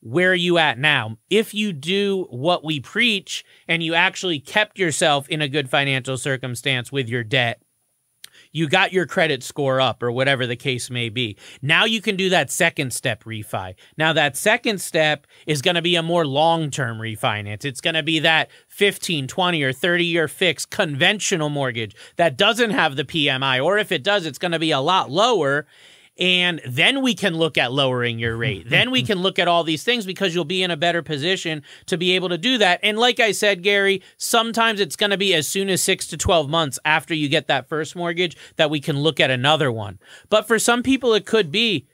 Where 0.00 0.32
are 0.32 0.34
you 0.34 0.58
at 0.58 0.78
now? 0.78 1.16
If 1.30 1.54
you 1.54 1.72
do 1.72 2.26
what 2.28 2.64
we 2.64 2.80
preach 2.80 3.44
and 3.66 3.82
you 3.82 3.94
actually 3.94 4.38
kept 4.38 4.78
yourself 4.78 5.28
in 5.28 5.40
a 5.40 5.48
good 5.48 5.70
financial 5.70 6.18
circumstance 6.18 6.92
with 6.92 7.08
your 7.08 7.24
debt, 7.24 7.62
You 8.54 8.68
got 8.68 8.92
your 8.92 9.04
credit 9.04 9.42
score 9.42 9.80
up 9.80 10.00
or 10.00 10.12
whatever 10.12 10.46
the 10.46 10.54
case 10.54 10.88
may 10.88 11.08
be. 11.08 11.36
Now 11.60 11.84
you 11.84 12.00
can 12.00 12.14
do 12.14 12.30
that 12.30 12.52
second 12.52 12.92
step 12.92 13.24
refi. 13.24 13.74
Now 13.98 14.12
that 14.12 14.36
second 14.36 14.80
step 14.80 15.26
is 15.44 15.60
going 15.60 15.74
to 15.74 15.82
be 15.82 15.96
a 15.96 16.04
more 16.04 16.24
long-term 16.24 16.98
refinance. 16.98 17.64
It's 17.64 17.80
going 17.80 17.94
to 17.94 18.04
be 18.04 18.20
that 18.20 18.52
15, 18.68 19.26
20 19.26 19.62
or 19.64 19.72
30 19.72 20.04
year 20.04 20.28
fixed 20.28 20.70
conventional 20.70 21.50
mortgage 21.50 21.96
that 22.14 22.38
doesn't 22.38 22.70
have 22.70 22.94
the 22.94 23.04
PMI 23.04 23.62
or 23.62 23.76
if 23.76 23.90
it 23.90 24.04
does 24.04 24.24
it's 24.24 24.38
going 24.38 24.52
to 24.52 24.60
be 24.60 24.70
a 24.70 24.80
lot 24.80 25.10
lower 25.10 25.66
and 26.18 26.60
then 26.66 27.02
we 27.02 27.14
can 27.14 27.34
look 27.34 27.58
at 27.58 27.72
lowering 27.72 28.18
your 28.18 28.36
rate. 28.36 28.60
Mm-hmm. 28.60 28.70
then 28.70 28.90
we 28.90 29.00
mm-hmm. 29.00 29.06
can 29.06 29.18
look 29.18 29.38
at 29.38 29.48
all 29.48 29.64
these 29.64 29.82
things 29.82 30.06
because 30.06 30.34
you'll 30.34 30.44
be 30.44 30.62
in 30.62 30.70
a 30.70 30.76
better 30.76 31.02
position 31.02 31.62
to 31.86 31.96
be 31.96 32.12
able 32.12 32.28
to 32.28 32.38
do 32.38 32.58
that. 32.58 32.80
And 32.82 32.98
like 32.98 33.20
I 33.20 33.32
said, 33.32 33.62
Gary, 33.62 34.02
sometimes 34.16 34.80
it's 34.80 34.96
going 34.96 35.10
to 35.10 35.16
be 35.16 35.34
as 35.34 35.48
soon 35.48 35.68
as 35.68 35.82
six 35.82 36.06
to 36.08 36.16
12 36.16 36.48
months 36.48 36.78
after 36.84 37.14
you 37.14 37.28
get 37.28 37.48
that 37.48 37.68
first 37.68 37.96
mortgage 37.96 38.36
that 38.56 38.70
we 38.70 38.80
can 38.80 39.00
look 39.00 39.18
at 39.18 39.30
another 39.30 39.72
one. 39.72 39.98
But 40.28 40.46
for 40.46 40.58
some 40.58 40.82
people, 40.82 41.14
it 41.14 41.26
could 41.26 41.50
be 41.50 41.86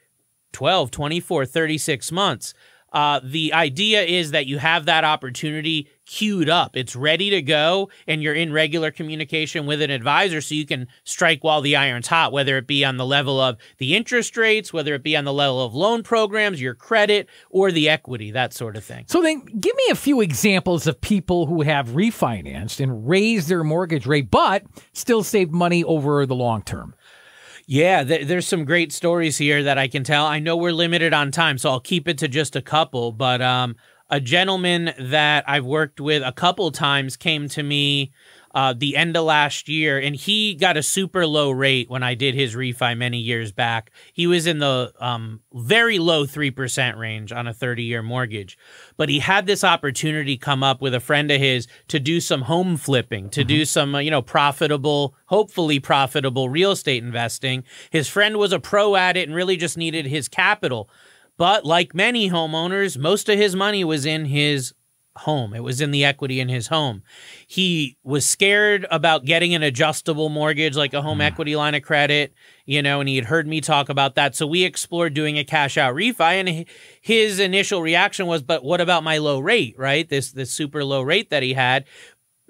12, 0.53 0.91
24, 0.91 1.47
36 1.47 2.13
months. 2.13 2.55
Uh, 2.93 3.21
the 3.23 3.53
idea 3.53 4.03
is 4.03 4.33
that 4.33 4.47
you 4.47 4.59
have 4.59 4.87
that 4.87 5.05
opportunity 5.05 5.89
queued 6.07 6.49
up. 6.49 6.77
It's 6.77 6.97
ready 6.97 7.31
to 7.31 7.41
go, 7.41 7.89
and 8.09 8.21
you're 8.21 8.35
in 8.35 8.53
regular 8.53 8.91
communication 8.91 9.65
with 9.65 9.81
an 9.81 9.91
advisor 9.91 10.41
so 10.41 10.57
you 10.57 10.67
can 10.67 10.89
strike 11.05 11.45
while 11.45 11.61
the 11.61 11.77
iron's 11.77 12.09
hot, 12.09 12.33
whether 12.33 12.59
it 12.59 12.67
be 12.67 12.85
on 12.85 12.97
the 12.97 13.07
level 13.07 13.41
of 13.41 13.59
the 13.79 13.95
interest 13.95 14.37
rates, 14.37 14.73
whether 14.73 14.93
it 14.95 15.05
be 15.05 15.17
on 15.17 15.25
the 15.25 15.33
level 15.33 15.65
of 15.65 15.73
loan 15.73 16.03
programs, 16.03 16.61
your 16.61 16.75
credit, 16.75 17.29
or 17.49 17.71
the 17.71 17.89
equity, 17.89 18.33
that 18.33 18.53
sort 18.53 18.77
of 18.77 18.83
thing. 18.83 19.05
So 19.07 19.23
then 19.23 19.45
give 19.45 19.77
me 19.77 19.85
a 19.93 19.95
few 19.95 20.21
examples 20.21 20.89
of 20.89 21.01
people 21.01 21.47
who 21.47 21.63
have 21.63 21.91
refinanced 21.91 22.81
and 22.81 23.09
raised 23.09 23.49
their 23.49 23.63
mortgage 23.63 24.07
rate, 24.07 24.33
but 24.33 24.65
still 24.93 25.23
saved 25.23 25.53
money 25.53 25.85
over 25.85 26.27
the 26.27 26.35
long 26.35 26.63
term. 26.63 26.95
Yeah, 27.71 28.03
th- 28.03 28.27
there's 28.27 28.49
some 28.49 28.65
great 28.65 28.93
stories 28.93 29.39
here 29.39 29.63
that 29.63 29.79
I 29.79 29.87
can 29.87 30.03
tell. 30.03 30.27
I 30.27 30.41
know 30.41 30.57
we're 30.57 30.73
limited 30.73 31.15
on 31.15 31.31
time, 31.31 31.57
so 31.57 31.71
I'll 31.71 31.79
keep 31.79 32.09
it 32.09 32.19
to 32.19 32.27
just 32.27 32.57
a 32.57 32.63
couple. 32.63 33.13
But 33.13 33.41
um, 33.41 33.77
a 34.11 34.19
gentleman 34.21 34.93
that 34.99 35.45
I've 35.47 35.65
worked 35.65 36.01
with 36.01 36.25
a 36.25 36.33
couple 36.33 36.73
times 36.73 37.17
came 37.17 37.49
to 37.51 37.63
me 37.63 38.11
uh, 38.53 38.75
the 38.77 38.97
end 38.97 39.17
of 39.17 39.25
last 39.25 39.69
year, 39.69 39.99
and 39.99 40.17
he 40.17 40.55
got 40.55 40.77
a 40.77 40.83
super 40.83 41.27
low 41.27 41.51
rate 41.51 41.89
when 41.89 42.03
I 42.03 42.15
did 42.15 42.35
his 42.35 42.57
refi 42.57 42.97
many 42.97 43.19
years 43.19 43.53
back. 43.53 43.93
He 44.13 44.27
was 44.27 44.47
in 44.47 44.59
the 44.59 44.93
um, 44.99 45.41
very 45.53 45.99
low 45.99 46.25
3% 46.27 46.99
range 46.99 47.33
on 47.33 47.47
a 47.47 47.55
30 47.55 47.85
year 47.85 48.03
mortgage. 48.03 48.59
But 48.97 49.09
he 49.09 49.21
had 49.21 49.47
this 49.47 49.63
opportunity 49.63 50.37
come 50.37 50.63
up 50.63 50.81
with 50.81 50.95
a 50.95 51.01
friend 51.01 51.31
of 51.31 51.41
his 51.41 51.69
to 51.89 52.01
do 52.01 52.21
some 52.21 52.43
home 52.43 52.77
flipping, 52.77 53.31
to 53.31 53.41
mm-hmm. 53.41 53.49
do 53.49 53.65
some, 53.65 53.95
uh, 53.95 53.99
you 53.99 54.11
know, 54.11 54.23
profitable, 54.23 55.15
hopefully 55.27 55.79
profitable 55.79 56.49
real 56.49 56.73
estate 56.73 57.05
investing. 57.05 57.63
His 57.91 58.09
friend 58.09 58.37
was 58.37 58.53
a 58.53 58.59
pro 58.59 58.97
at 58.97 59.17
it 59.17 59.29
and 59.29 59.37
really 59.37 59.57
just 59.57 59.79
needed 59.79 60.07
his 60.07 60.29
capital. 60.29 60.91
But 61.37 61.65
like 61.65 61.95
many 61.95 62.29
homeowners, 62.29 62.99
most 62.99 63.29
of 63.29 63.39
his 63.39 63.57
money 63.57 63.83
was 63.85 64.05
in 64.05 64.27
his 64.27 64.75
home. 65.21 65.55
It 65.55 65.63
was 65.63 65.81
in 65.81 65.91
the 65.91 66.05
equity 66.05 66.41
in 66.41 66.49
his 66.49 66.69
home. 66.69 67.03
He 67.47 67.97
was 68.03 68.27
scared 68.27 68.87
about 68.91 69.25
getting 69.25 69.55
an 69.55 69.63
adjustable 69.63 70.29
mortgage 70.29 70.77
like 70.77 70.95
a 70.95 71.03
home 71.03 71.19
mm. 71.19 71.25
equity 71.25 71.57
line 71.57 71.75
of 71.75 71.83
credit, 71.83 72.33
you 72.67 72.83
know, 72.83 73.01
and 73.01 73.09
he 73.09 73.17
had 73.17 73.27
heard 73.27 73.47
me 73.47 73.61
talk 73.61 73.89
about 73.89 74.15
that. 74.15 74.35
So 74.35 74.47
we 74.47 74.65
explored 74.65 75.15
doing 75.15 75.39
a 75.39 75.45
cash 75.45 75.77
out 75.79 75.95
refi 75.95 76.21
and 76.21 76.67
his 77.01 77.39
initial 77.39 77.83
reaction 77.83 78.27
was, 78.27 78.43
"But 78.43 78.65
what 78.65 78.81
about 78.81 79.05
my 79.05 79.19
low 79.19 79.41
rate, 79.41 79.75
right? 79.79 80.09
This 80.09 80.33
this 80.33 80.51
super 80.51 80.85
low 80.85 81.03
rate 81.03 81.31
that 81.31 81.43
he 81.43 81.55
had." 81.55 81.85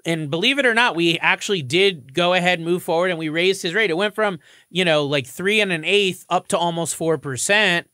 And 0.05 0.29
believe 0.29 0.57
it 0.57 0.65
or 0.65 0.73
not, 0.73 0.95
we 0.95 1.19
actually 1.19 1.61
did 1.61 2.13
go 2.13 2.33
ahead 2.33 2.59
and 2.59 2.67
move 2.67 2.83
forward 2.83 3.11
and 3.11 3.19
we 3.19 3.29
raised 3.29 3.61
his 3.61 3.73
rate. 3.73 3.89
It 3.89 3.97
went 3.97 4.15
from, 4.15 4.39
you 4.69 4.83
know, 4.83 5.05
like 5.05 5.27
three 5.27 5.61
and 5.61 5.71
an 5.71 5.85
eighth 5.85 6.25
up 6.29 6.47
to 6.49 6.57
almost 6.57 6.97
4%. 6.97 7.85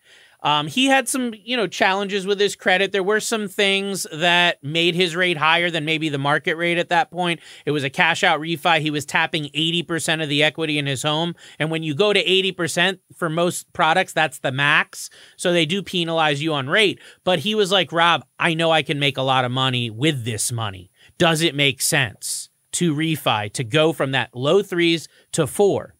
Um, 0.42 0.68
he 0.68 0.86
had 0.86 1.08
some, 1.08 1.34
you 1.34 1.58
know, 1.58 1.68
challenges 1.68 2.26
with 2.28 2.40
his 2.40 2.56
credit. 2.56 2.92
There 2.92 3.04
were 3.04 3.20
some 3.20 3.48
things 3.48 4.06
that 4.12 4.64
made 4.64 4.94
his 4.94 5.16
rate 5.16 5.38
higher 5.38 5.72
than 5.72 5.84
maybe 5.84 6.10
the 6.10 6.18
market 6.18 6.56
rate 6.56 6.78
at 6.78 6.90
that 6.90 7.10
point. 7.10 7.40
It 7.66 7.72
was 7.72 7.84
a 7.84 7.90
cash 7.90 8.24
out 8.24 8.40
refi. 8.40 8.80
He 8.80 8.92
was 8.92 9.06
tapping 9.06 9.46
80% 9.46 10.22
of 10.22 10.30
the 10.30 10.44
equity 10.44 10.78
in 10.78 10.86
his 10.86 11.04
home. 11.04 11.36
And 11.58 11.72
when 11.72 11.84
you 11.84 11.96
go 11.96 12.14
to 12.14 12.24
80% 12.24 13.00
for 13.16 13.30
most 13.30 13.72
products, 13.74 14.14
that's 14.14 14.40
the 14.40 14.52
max. 14.52 15.10
So 15.38 15.52
they 15.52 15.66
do 15.66 15.82
penalize 15.82 16.42
you 16.42 16.54
on 16.54 16.70
rate. 16.70 17.00
But 17.24 17.40
he 17.40 17.56
was 17.56 17.72
like, 17.72 17.92
Rob, 17.92 18.24
I 18.40 18.54
know 18.54 18.72
I 18.72 18.84
can 18.84 19.00
make 19.00 19.18
a 19.18 19.24
lot 19.24 19.46
of 19.46 19.52
money 19.52 19.90
with 19.90 20.24
this 20.24 20.52
money. 20.52 20.92
Does 21.18 21.42
it 21.42 21.56
make 21.56 21.82
sense 21.82 22.50
to 22.74 22.94
refi, 22.94 23.52
to 23.54 23.64
go 23.64 23.92
from 23.92 24.12
that 24.12 24.36
low 24.36 24.62
threes 24.62 25.08
to 25.32 25.48
four? 25.48 25.96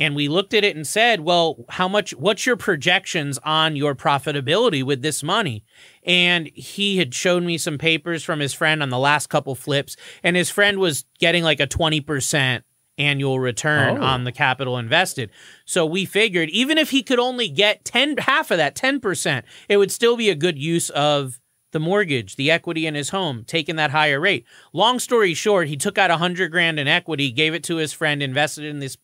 And 0.00 0.16
we 0.16 0.28
looked 0.28 0.54
at 0.54 0.64
it 0.64 0.74
and 0.74 0.86
said, 0.86 1.20
well, 1.20 1.66
how 1.68 1.86
much, 1.86 2.12
what's 2.12 2.46
your 2.46 2.56
projections 2.56 3.38
on 3.44 3.76
your 3.76 3.94
profitability 3.94 4.82
with 4.82 5.02
this 5.02 5.22
money? 5.22 5.62
And 6.02 6.48
he 6.54 6.96
had 6.96 7.14
shown 7.14 7.44
me 7.44 7.58
some 7.58 7.76
papers 7.76 8.24
from 8.24 8.40
his 8.40 8.54
friend 8.54 8.82
on 8.82 8.88
the 8.88 8.98
last 8.98 9.28
couple 9.28 9.54
flips, 9.54 9.96
and 10.22 10.36
his 10.36 10.48
friend 10.48 10.78
was 10.78 11.04
getting 11.18 11.44
like 11.44 11.60
a 11.60 11.66
20% 11.66 12.62
annual 12.96 13.38
return 13.38 13.98
oh. 13.98 14.02
on 14.02 14.24
the 14.24 14.32
capital 14.32 14.78
invested. 14.78 15.30
So 15.66 15.84
we 15.84 16.06
figured 16.06 16.48
even 16.48 16.78
if 16.78 16.90
he 16.90 17.02
could 17.02 17.18
only 17.18 17.48
get 17.48 17.84
10, 17.84 18.16
half 18.18 18.50
of 18.50 18.56
that, 18.56 18.74
10%, 18.74 19.42
it 19.68 19.76
would 19.76 19.92
still 19.92 20.16
be 20.16 20.30
a 20.30 20.34
good 20.34 20.58
use 20.58 20.88
of 20.90 21.40
the 21.72 21.80
mortgage, 21.80 22.36
the 22.36 22.50
equity 22.50 22.86
in 22.86 22.94
his 22.94 23.10
home, 23.10 23.44
taking 23.46 23.76
that 23.76 23.90
higher 23.90 24.18
rate. 24.18 24.44
Long 24.72 24.98
story 24.98 25.34
short, 25.34 25.68
he 25.68 25.76
took 25.76 25.98
out 25.98 26.10
a 26.10 26.16
hundred 26.16 26.50
grand 26.50 26.80
in 26.80 26.88
equity, 26.88 27.30
gave 27.30 27.54
it 27.54 27.62
to 27.64 27.76
his 27.76 27.92
friend, 27.92 28.22
invested 28.22 28.64
in 28.64 28.80
this 28.80 28.96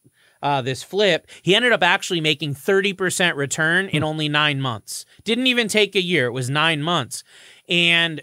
uh, 0.47 0.63
this 0.63 0.85
flip, 0.85 1.27
he 1.43 1.57
ended 1.57 1.73
up 1.73 1.83
actually 1.83 2.21
making 2.21 2.55
30% 2.55 3.35
return 3.35 3.89
in 3.89 4.03
hmm. 4.03 4.09
only 4.09 4.29
nine 4.29 4.61
months. 4.61 5.05
Didn't 5.25 5.49
even 5.49 5.67
take 5.67 5.97
a 5.97 6.01
year, 6.01 6.27
it 6.27 6.33
was 6.33 6.49
nine 6.49 6.83
months. 6.83 7.25
And 7.69 8.23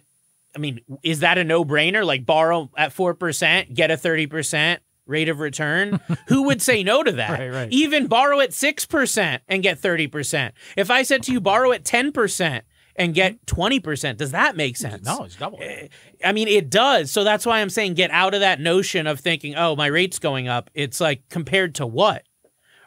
I 0.56 0.60
mean, 0.60 0.80
is 1.04 1.20
that 1.20 1.38
a 1.38 1.44
no 1.44 1.66
brainer? 1.66 2.06
Like 2.06 2.26
borrow 2.26 2.70
at 2.78 2.96
4%, 2.96 3.74
get 3.74 3.92
a 3.92 3.96
30% 3.96 4.78
rate 5.06 5.28
of 5.28 5.40
return? 5.40 6.00
Who 6.28 6.44
would 6.44 6.62
say 6.62 6.82
no 6.82 7.04
to 7.04 7.12
that? 7.12 7.32
Right, 7.32 7.50
right. 7.50 7.68
Even 7.72 8.08
borrow 8.08 8.40
at 8.40 8.52
6% 8.52 9.40
and 9.50 9.64
get 9.64 9.82
30%. 9.82 10.52
If 10.78 10.90
I 10.90 11.04
said 11.04 11.24
to 11.24 11.34
you, 11.34 11.42
borrow 11.42 11.74
at 11.74 11.84
10%, 11.84 12.62
and 12.96 13.14
get 13.14 13.46
20%. 13.46 14.18
Does 14.18 14.32
that 14.32 14.56
make 14.56 14.78
sense? 14.78 15.06
No, 15.06 15.24
it's 15.24 15.36
double. 15.36 15.60
Eh, 15.62 15.88
I 16.24 16.32
mean, 16.32 16.48
it 16.48 16.70
does. 16.70 17.12
So 17.12 17.24
that's 17.24 17.46
why 17.46 17.60
I'm 17.60 17.70
saying 17.70 17.96
get 17.96 18.12
out 18.12 18.34
of 18.34 18.42
that 18.42 18.60
notion 18.60 19.08
of 19.08 19.20
thinking, 19.20 19.56
oh, 19.56 19.76
my 19.76 19.88
rate's 19.88 20.20
going 20.20 20.48
up. 20.48 20.70
It's 20.74 21.00
like 21.02 21.28
compared 21.30 21.76
to 21.76 21.88
what? 21.88 22.24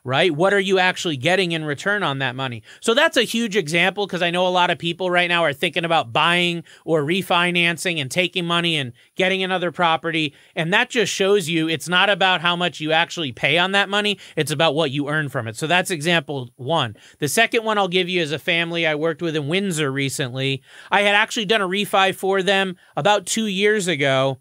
Right? 0.07 0.35
What 0.35 0.55
are 0.55 0.61
you 0.61 0.79
actually 0.79 1.17
getting 1.17 1.53
in 1.53 1.65
return 1.65 2.05
on 2.05 2.21
that 2.21 2.37
money? 2.37 2.63
So 2.81 2.95
that's 2.95 3.17
a 3.17 3.25
huge 3.25 3.57
example 3.57 4.07
because 4.07 4.23
I 4.23 4.31
know 4.31 4.47
a 4.47 4.49
lot 4.49 4.71
of 4.71 4.79
people 4.79 5.11
right 5.11 5.29
now 5.29 5.43
are 5.43 5.53
thinking 5.53 5.85
about 5.85 6.13
buying 6.13 6.63
or 6.85 7.03
refinancing 7.03 8.01
and 8.01 8.09
taking 8.09 8.47
money 8.47 8.77
and 8.77 8.93
getting 9.17 9.43
another 9.43 9.73
property. 9.73 10.33
And 10.55 10.73
that 10.73 10.91
just 10.91 11.13
shows 11.13 11.49
you 11.49 11.69
it's 11.69 11.89
not 11.89 12.09
about 12.09 12.41
how 12.41 12.55
much 12.55 12.81
you 12.81 12.93
actually 12.93 13.33
pay 13.33 13.59
on 13.59 13.73
that 13.73 13.89
money, 13.89 14.19
it's 14.37 14.53
about 14.53 14.77
what 14.77 14.93
you 14.93 15.09
earn 15.09 15.29
from 15.29 15.49
it. 15.49 15.57
So 15.57 15.67
that's 15.67 15.91
example 15.91 16.51
one. 16.57 16.97
The 17.19 17.29
second 17.29 17.65
one 17.65 17.77
I'll 17.77 17.89
give 17.89 18.09
you 18.09 18.23
is 18.23 18.31
a 18.31 18.39
family 18.39 18.87
I 18.87 18.95
worked 18.95 19.23
with 19.23 19.35
in 19.35 19.49
Windsor 19.49 19.91
recently. 19.91 20.63
I 20.91 21.03
had 21.03 21.17
actually 21.17 21.47
done 21.47 21.63
a 21.63 21.69
refi 21.69 22.15
for 22.15 22.43
them 22.43 22.77
about 22.97 23.27
two 23.27 23.47
years 23.47 23.89
ago 23.89 24.39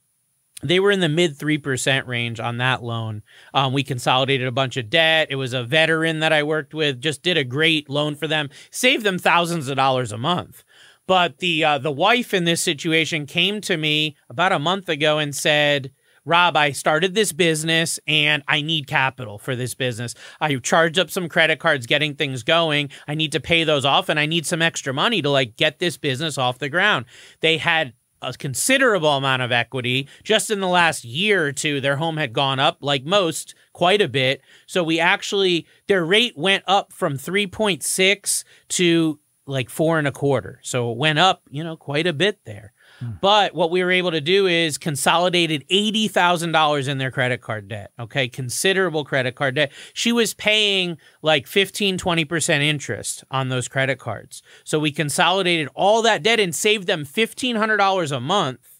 they 0.61 0.79
were 0.79 0.91
in 0.91 1.01
the 1.01 1.09
mid 1.09 1.37
3% 1.37 2.07
range 2.07 2.39
on 2.39 2.57
that 2.57 2.83
loan. 2.83 3.23
Um, 3.53 3.73
we 3.73 3.83
consolidated 3.83 4.47
a 4.47 4.51
bunch 4.51 4.77
of 4.77 4.89
debt. 4.89 5.27
It 5.29 5.35
was 5.35 5.53
a 5.53 5.63
veteran 5.63 6.19
that 6.19 6.33
I 6.33 6.43
worked 6.43 6.73
with, 6.73 7.01
just 7.01 7.23
did 7.23 7.37
a 7.37 7.43
great 7.43 7.89
loan 7.89 8.15
for 8.15 8.27
them, 8.27 8.49
saved 8.71 9.05
them 9.05 9.19
thousands 9.19 9.67
of 9.67 9.75
dollars 9.75 10.11
a 10.11 10.17
month. 10.17 10.63
But 11.07 11.37
the 11.37 11.63
uh, 11.63 11.77
the 11.77 11.91
wife 11.91 12.33
in 12.33 12.45
this 12.45 12.61
situation 12.61 13.25
came 13.25 13.61
to 13.61 13.77
me 13.77 14.15
about 14.29 14.51
a 14.51 14.59
month 14.59 14.89
ago 14.89 15.19
and 15.19 15.35
said, 15.35 15.91
Rob, 16.23 16.57
I 16.57 16.71
started 16.71 17.13
this 17.13 17.31
business 17.31 17.99
and 18.07 18.41
I 18.47 18.61
need 18.61 18.87
capital 18.87 19.37
for 19.37 19.55
this 19.55 19.75
business. 19.75 20.15
I 20.41 20.55
charged 20.55 20.97
up 20.97 21.11
some 21.11 21.29
credit 21.29 21.59
cards 21.59 21.85
getting 21.85 22.15
things 22.15 22.41
going. 22.41 22.89
I 23.07 23.13
need 23.13 23.31
to 23.33 23.39
pay 23.39 23.63
those 23.63 23.85
off 23.85 24.09
and 24.09 24.19
I 24.19 24.25
need 24.25 24.47
some 24.47 24.63
extra 24.63 24.91
money 24.91 25.21
to 25.21 25.29
like 25.29 25.55
get 25.55 25.77
this 25.77 25.97
business 25.97 26.39
off 26.39 26.57
the 26.57 26.69
ground. 26.69 27.05
They 27.41 27.57
had 27.57 27.93
a 28.25 28.33
considerable 28.33 29.17
amount 29.17 29.41
of 29.41 29.51
equity. 29.51 30.07
Just 30.23 30.49
in 30.49 30.59
the 30.59 30.67
last 30.67 31.03
year 31.05 31.45
or 31.45 31.51
two, 31.51 31.81
their 31.81 31.97
home 31.97 32.17
had 32.17 32.33
gone 32.33 32.59
up, 32.59 32.77
like 32.81 33.05
most, 33.05 33.55
quite 33.73 34.01
a 34.01 34.07
bit. 34.07 34.41
So 34.65 34.83
we 34.83 34.99
actually, 34.99 35.67
their 35.87 36.05
rate 36.05 36.37
went 36.37 36.63
up 36.67 36.93
from 36.93 37.17
3.6 37.17 38.43
to 38.69 39.19
like 39.45 39.69
four 39.69 39.99
and 39.99 40.07
a 40.07 40.11
quarter. 40.11 40.59
So 40.63 40.91
it 40.91 40.97
went 40.97 41.19
up, 41.19 41.43
you 41.49 41.63
know, 41.63 41.77
quite 41.77 42.07
a 42.07 42.13
bit 42.13 42.39
there. 42.45 42.73
Hmm. 42.99 43.11
But 43.21 43.53
what 43.53 43.71
we 43.71 43.83
were 43.83 43.91
able 43.91 44.11
to 44.11 44.21
do 44.21 44.47
is 44.47 44.77
consolidated 44.77 45.65
$80,000 45.69 46.87
in 46.87 46.97
their 46.97 47.11
credit 47.11 47.41
card 47.41 47.67
debt. 47.67 47.91
Okay. 47.99 48.27
Considerable 48.27 49.03
credit 49.03 49.35
card 49.35 49.55
debt. 49.55 49.71
She 49.93 50.11
was 50.11 50.33
paying 50.33 50.97
like 51.21 51.47
15, 51.47 51.97
20% 51.97 52.61
interest 52.61 53.23
on 53.31 53.49
those 53.49 53.67
credit 53.67 53.99
cards. 53.99 54.41
So 54.63 54.79
we 54.79 54.91
consolidated 54.91 55.69
all 55.75 56.01
that 56.03 56.23
debt 56.23 56.39
and 56.39 56.55
saved 56.55 56.87
them 56.87 57.03
$1,500 57.03 58.15
a 58.15 58.19
month 58.19 58.74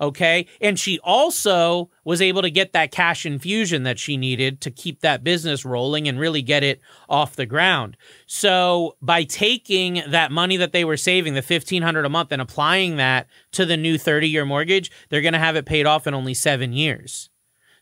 Okay. 0.00 0.46
And 0.62 0.78
she 0.78 0.98
also 1.00 1.90
was 2.04 2.22
able 2.22 2.40
to 2.42 2.50
get 2.50 2.72
that 2.72 2.90
cash 2.90 3.26
infusion 3.26 3.82
that 3.82 3.98
she 3.98 4.16
needed 4.16 4.60
to 4.62 4.70
keep 4.70 5.00
that 5.00 5.22
business 5.22 5.64
rolling 5.64 6.08
and 6.08 6.18
really 6.18 6.40
get 6.40 6.62
it 6.62 6.80
off 7.08 7.36
the 7.36 7.44
ground. 7.44 7.98
So 8.26 8.96
by 9.02 9.24
taking 9.24 10.02
that 10.08 10.32
money 10.32 10.56
that 10.56 10.72
they 10.72 10.86
were 10.86 10.96
saving, 10.96 11.34
the 11.34 11.42
1500 11.42 12.06
a 12.06 12.08
month 12.08 12.32
and 12.32 12.40
applying 12.40 12.96
that 12.96 13.26
to 13.52 13.66
the 13.66 13.76
new 13.76 13.98
30 13.98 14.28
year 14.28 14.46
mortgage, 14.46 14.90
they're 15.10 15.20
going 15.20 15.34
to 15.34 15.38
have 15.38 15.56
it 15.56 15.66
paid 15.66 15.84
off 15.84 16.06
in 16.06 16.14
only 16.14 16.34
seven 16.34 16.72
years. 16.72 17.28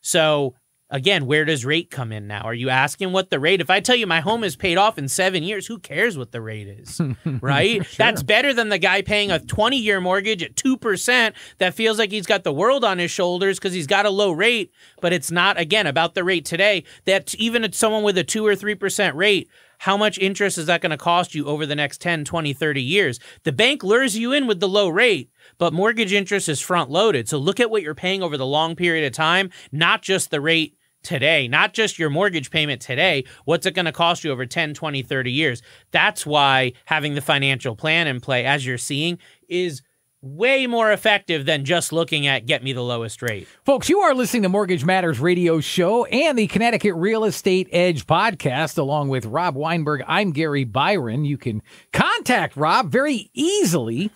So 0.00 0.54
again, 0.90 1.27
where 1.27 1.44
does 1.44 1.64
rate 1.64 1.90
come 1.90 2.12
in 2.12 2.27
now? 2.27 2.42
Are 2.42 2.55
you 2.55 2.70
asking 2.70 3.12
what 3.12 3.31
the 3.31 3.38
rate? 3.38 3.61
If 3.61 3.70
I 3.70 3.81
tell 3.81 3.96
you 3.96 4.07
my 4.07 4.20
home 4.20 4.44
is 4.44 4.57
paid 4.57 4.79
off 4.79 4.98
in 4.98 5.09
seven 5.09 5.42
years, 5.42 5.66
who 5.66 5.79
cares 5.79 6.16
what 6.16 6.33
the 6.33 6.40
rate 6.40 6.68
is? 6.68 7.01
Right? 7.40 7.85
sure. 7.85 7.94
That's 7.98 8.22
better 8.22 8.53
than 8.53 8.68
the 8.68 8.79
guy 8.79 9.03
paying 9.03 9.31
a 9.31 9.38
20 9.38 9.77
year 9.77 10.01
mortgage 10.01 10.42
at 10.42 10.57
2% 10.57 11.33
that 11.59 11.74
feels 11.74 11.98
like 11.98 12.11
he's 12.11 12.27
got 12.27 12.42
the 12.42 12.53
world 12.53 12.85
on 12.85 12.98
his 12.98 13.11
shoulders 13.11 13.59
because 13.59 13.72
he's 13.72 13.87
got 13.87 14.07
a 14.07 14.11
low 14.11 14.33
rate, 14.33 14.72
but 15.01 15.12
it's 15.12 15.31
not, 15.31 15.59
again, 15.59 15.87
about 15.87 16.14
the 16.14 16.24
rate 16.24 16.44
today. 16.44 16.85
That 17.05 17.35
even 17.37 17.64
at 17.64 17.74
someone 17.74 18.03
with 18.03 18.18
a 18.18 18.24
2 18.24 18.46
or 18.46 18.55
3% 18.55 19.14
rate, 19.14 19.48
how 19.79 19.96
much 19.96 20.18
interest 20.18 20.59
is 20.59 20.66
that 20.66 20.81
going 20.81 20.90
to 20.90 20.96
cost 20.96 21.35
you 21.35 21.46
over 21.46 21.64
the 21.64 21.77
next 21.77 22.01
10, 22.01 22.24
20, 22.24 22.53
30 22.53 22.83
years? 22.83 23.20
The 23.44 23.53
bank 23.53 23.85
lures 23.85 24.16
you 24.16 24.33
in 24.33 24.46
with 24.46 24.61
the 24.61 24.68
low 24.68 24.88
rate, 24.88 25.31
but 25.59 25.72
mortgage 25.72 26.12
interest 26.12 26.48
is 26.48 26.61
front 26.61 26.90
loaded. 26.90 27.29
So 27.29 27.38
look 27.38 27.61
at 27.61 27.70
what 27.70 27.83
you're 27.83 27.94
paying 27.94 28.22
over 28.22 28.37
the 28.37 28.46
long 28.46 28.74
period 28.74 29.07
of 29.07 29.12
time, 29.12 29.51
not 29.70 30.03
just 30.03 30.31
the 30.31 30.40
rate 30.40 30.74
today, 31.09 31.49
not 31.49 31.73
just 31.73 31.99
your 31.99 32.11
mortgage 32.11 32.51
payment 32.51 32.83
today. 32.83 33.25
What's 33.47 33.64
it 33.64 33.75
going 33.75 33.87
to 33.87 33.92
cost 33.92 34.25
you 34.25 34.31
over 34.31 34.44
10, 34.44 34.75
20, 34.75 35.03
30 35.03 35.33
years? 35.33 35.62
That's 35.90 36.27
why 36.27 36.75
having 36.85 37.14
the 37.14 37.23
financial 37.23 37.75
plan 37.75 38.07
in 38.07 38.21
play, 38.21 38.44
as 38.44 38.66
you're 38.66 38.77
seeing, 38.77 39.18
is 39.49 39.81
way 40.21 40.66
more 40.66 40.92
effective 40.92 41.47
than 41.47 41.64
just 41.64 41.92
looking 41.92 42.27
at 42.27 42.44
get 42.44 42.62
me 42.62 42.75
the 42.75 42.83
lowest 42.83 43.23
rate. 43.23 43.49
Folks, 43.64 43.88
you 43.88 44.01
are 44.01 44.14
listening 44.14 44.42
to 44.42 44.51
Mortgage 44.51 44.85
Matters 44.85 45.18
radio 45.18 45.61
show 45.61 46.05
and 46.07 46.38
the 46.38 46.47
Connecticut 46.49 46.94
Real 46.94 47.25
Estate 47.25 47.68
Edge 47.73 48.07
podcast 48.07 48.77
along 48.77 49.09
with 49.09 49.25
Rob 49.25 49.55
Weinberg. 49.55 50.03
I'm 50.07 50.33
Gary 50.33 50.64
Byron. 50.64 51.25
You 51.25 51.38
can 51.38 51.62
contact 51.92 52.55
Rob 52.55 52.90
very 52.90 53.31
easily 53.33 54.11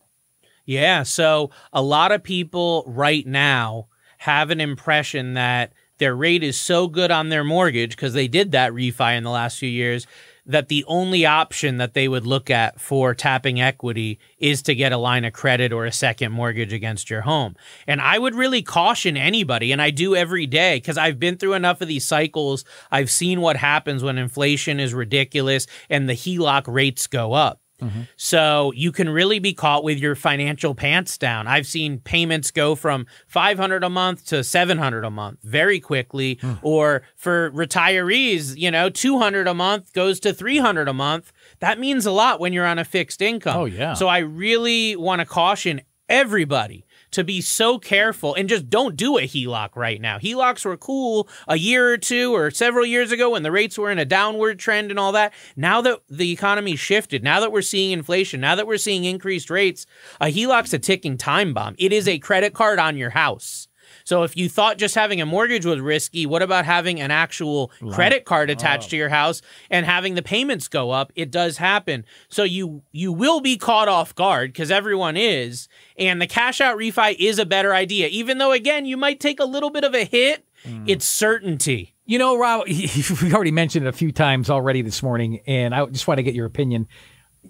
Yeah. 0.65 1.03
So 1.03 1.51
a 1.73 1.83
lot 1.83 2.13
of 2.13 2.23
people 2.23 2.85
right 2.87 3.27
now 3.27 3.89
have 4.19 4.51
an 4.51 4.61
impression 4.61 5.35
that 5.35 5.73
their 5.99 6.15
rate 6.15 6.43
is 6.43 6.61
so 6.61 6.89
good 6.89 7.11
on 7.11 7.29
their 7.29 7.45
mortgage 7.45 7.91
because 7.91 8.13
they 8.15 8.29
did 8.29 8.53
that 8.53 8.73
refi 8.73 9.17
in 9.17 9.25
the 9.25 9.31
last 9.31 9.59
few 9.59 9.69
years 9.69 10.07
that 10.45 10.69
the 10.69 10.85
only 10.89 11.25
option 11.25 11.77
that 11.77 11.95
they 11.95 12.09
would 12.09 12.27
look 12.27 12.51
at 12.51 12.81
for 12.81 13.15
tapping 13.15 13.61
equity 13.61 14.19
is 14.39 14.63
to 14.63 14.75
get 14.75 14.93
a 14.93 14.97
line 14.97 15.25
of 15.25 15.33
credit 15.33 15.73
or 15.73 15.87
a 15.87 15.93
second 15.93 16.33
mortgage 16.33 16.73
against 16.73 17.09
your 17.09 17.21
home. 17.21 17.55
And 17.87 18.01
I 18.01 18.19
would 18.19 18.35
really 18.35 18.63
caution 18.63 19.17
anybody, 19.17 19.71
and 19.71 19.81
I 19.81 19.91
do 19.91 20.17
every 20.17 20.47
day 20.47 20.77
because 20.77 20.99
I've 20.99 21.21
been 21.21 21.37
through 21.37 21.55
enough 21.55 21.81
of 21.81 21.89
these 21.89 22.07
cycles. 22.07 22.65
I've 22.91 23.11
seen 23.11 23.41
what 23.41 23.57
happens 23.57 24.03
when 24.03 24.19
inflation 24.19 24.81
is 24.81 24.95
ridiculous 24.95 25.67
and 25.89 26.09
the 26.09 26.15
HELOC 26.15 26.65
rates 26.67 27.07
go 27.07 27.35
up. 27.35 27.62
Mm-hmm. 27.83 28.03
So 28.17 28.73
you 28.75 28.93
can 28.93 29.09
really 29.09 29.39
be 29.39 29.53
caught 29.53 29.85
with 29.85 29.99
your 29.99 30.15
financial 30.15 30.75
pants 30.75 31.19
down. 31.19 31.47
I've 31.47 31.67
seen 31.67 31.99
payments 31.99 32.51
go 32.51 32.75
from 32.75 33.07
500 33.29 33.85
a 33.85 33.91
month 33.91 34.27
to 34.27 34.45
700 34.45 35.05
a 35.05 35.11
month 35.11 35.41
very 35.43 35.81
quickly 35.81 36.37
mm. 36.37 36.59
or 36.63 37.03
for 37.17 37.51
retirees, 37.51 38.57
you 38.57 38.71
know, 38.71 38.89
200 38.89 39.47
a 39.49 39.55
month 39.55 39.93
goes 39.93 40.21
to 40.21 40.33
300 40.33 40.89
a 40.89 40.93
month. 40.93 41.33
That 41.61 41.79
means 41.79 42.07
a 42.07 42.13
lot 42.13 42.41
when 42.41 42.53
you're 42.53 42.67
on 42.67 42.79
a 42.79 42.85
fixed 42.85 43.21
income. 43.21 43.57
Oh 43.57 43.65
yeah. 43.65 43.95
So 43.95 44.09
I 44.09 44.19
really 44.19 44.97
want 44.97 45.21
to 45.21 45.27
caution 45.27 45.83
everybody 46.09 46.85
to 47.13 47.25
be 47.25 47.41
so 47.41 47.79
careful 47.79 48.35
and 48.35 48.49
just 48.49 48.69
don't 48.69 48.97
do 48.97 49.19
a 49.19 49.23
HELOC 49.23 49.77
right 49.77 50.01
now. 50.01 50.19
HELOCs 50.19 50.65
were 50.65 50.77
cool 50.77 51.29
a 51.47 51.57
year 51.57 51.93
or 51.93 51.99
two 51.99 52.35
or 52.35 52.51
several 52.51 52.85
years 52.85 53.13
ago 53.13 53.31
when 53.31 53.43
the 53.43 53.53
rates 53.53 53.79
were 53.79 53.91
in 53.91 53.99
a 53.99 54.05
downward 54.05 54.59
trend 54.59 54.91
and 54.91 54.99
all 54.99 55.13
that. 55.13 55.33
Now 55.57 55.81
that 55.83 56.01
the 56.09 56.33
economy 56.33 56.77
shifted, 56.77 57.23
now 57.23 57.41
that 57.41 57.53
we're 57.53 57.63
seeing 57.63 57.93
inflation, 57.93 58.41
now 58.41 58.55
that 58.55 58.67
we're 58.67 58.77
seeing 58.77 59.05
increased 59.05 59.51
rates, 59.51 59.87
a 60.21 60.27
HELOC's 60.27 60.75
a 60.75 60.79
ticking 60.79 61.17
time 61.17 61.55
bomb. 61.55 61.75
It 61.79 61.93
is 61.93 62.09
a 62.09 62.19
credit 62.19 62.55
card 62.55 62.79
on 62.79 62.97
your 62.97 63.11
house. 63.11 63.69
So 64.05 64.23
if 64.23 64.37
you 64.37 64.49
thought 64.49 64.79
just 64.79 64.95
having 64.95 65.21
a 65.21 65.27
mortgage 65.27 65.67
was 65.67 65.81
risky, 65.81 66.27
what 66.27 66.43
about 66.43 66.65
having 66.65 67.01
an 67.01 67.11
actual 67.11 67.71
credit 67.91 68.25
card 68.25 68.51
attached 68.51 68.89
oh. 68.89 68.91
to 68.91 68.97
your 68.97 69.09
house 69.09 69.43
and 69.71 69.87
having 69.87 70.15
the 70.15 70.23
payments 70.23 70.69
go 70.69 70.91
up? 70.91 71.13
It 71.15 71.31
does 71.31 71.57
happen. 71.57 72.05
So 72.29 72.43
you 72.43 72.83
you 72.93 73.13
will 73.13 73.41
be 73.41 73.57
caught 73.57 73.89
off 73.89 74.15
guard 74.15 74.53
because 74.53 74.71
everyone 74.71 75.17
is, 75.17 75.69
and 75.97 76.21
the 76.21 76.27
cash 76.27 76.61
out 76.61 76.77
refi 76.77 77.17
is 77.19 77.39
a 77.39 77.47
better 77.47 77.75
idea. 77.75 78.09
Even 78.09 78.39
though 78.39 78.53
again, 78.53 78.87
you 78.87 78.97
might 78.97 79.21
take 79.21 79.41
a 79.41 79.45
little 79.45 79.71
bit 79.71 79.85
of 79.85 79.95
a 79.95 80.05
hit, 80.05 80.45
mm. 80.65 80.85
it's 80.87 81.05
certainty. 81.05 81.95
You 82.05 82.19
know, 82.19 82.37
Rob, 82.37 82.67
we 83.23 83.33
already 83.33 83.53
mentioned 83.53 83.87
it 83.87 83.89
a 83.89 83.93
few 83.93 84.13
times 84.13 84.51
already 84.51 84.83
this 84.83 85.03
morning, 85.03 85.41
and 85.47 85.75
I 85.75 85.87
just 85.87 86.07
want 86.07 86.19
to 86.19 86.23
get 86.23 86.35
your 86.35 86.47
opinion. 86.47 86.89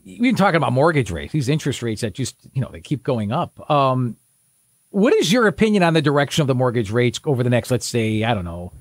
We've 0.04 0.20
been 0.20 0.36
talking 0.36 0.56
about 0.56 0.72
mortgage 0.72 1.10
rates, 1.10 1.32
these 1.32 1.48
interest 1.48 1.82
rates 1.82 2.00
that 2.00 2.14
just, 2.14 2.36
you 2.52 2.62
know, 2.62 2.70
they 2.72 2.80
keep 2.80 3.02
going 3.02 3.30
up. 3.30 3.70
Um, 3.70 4.16
what 4.92 5.14
is 5.14 5.32
your 5.32 5.46
opinion 5.46 5.82
on 5.82 5.94
the 5.94 6.02
direction 6.02 6.42
of 6.42 6.46
the 6.46 6.54
mortgage 6.54 6.90
rates 6.90 7.18
over 7.24 7.42
the 7.42 7.50
next, 7.50 7.70
let's 7.70 7.86
say, 7.86 8.24
I 8.24 8.34
don't 8.34 8.44
know, 8.44 8.72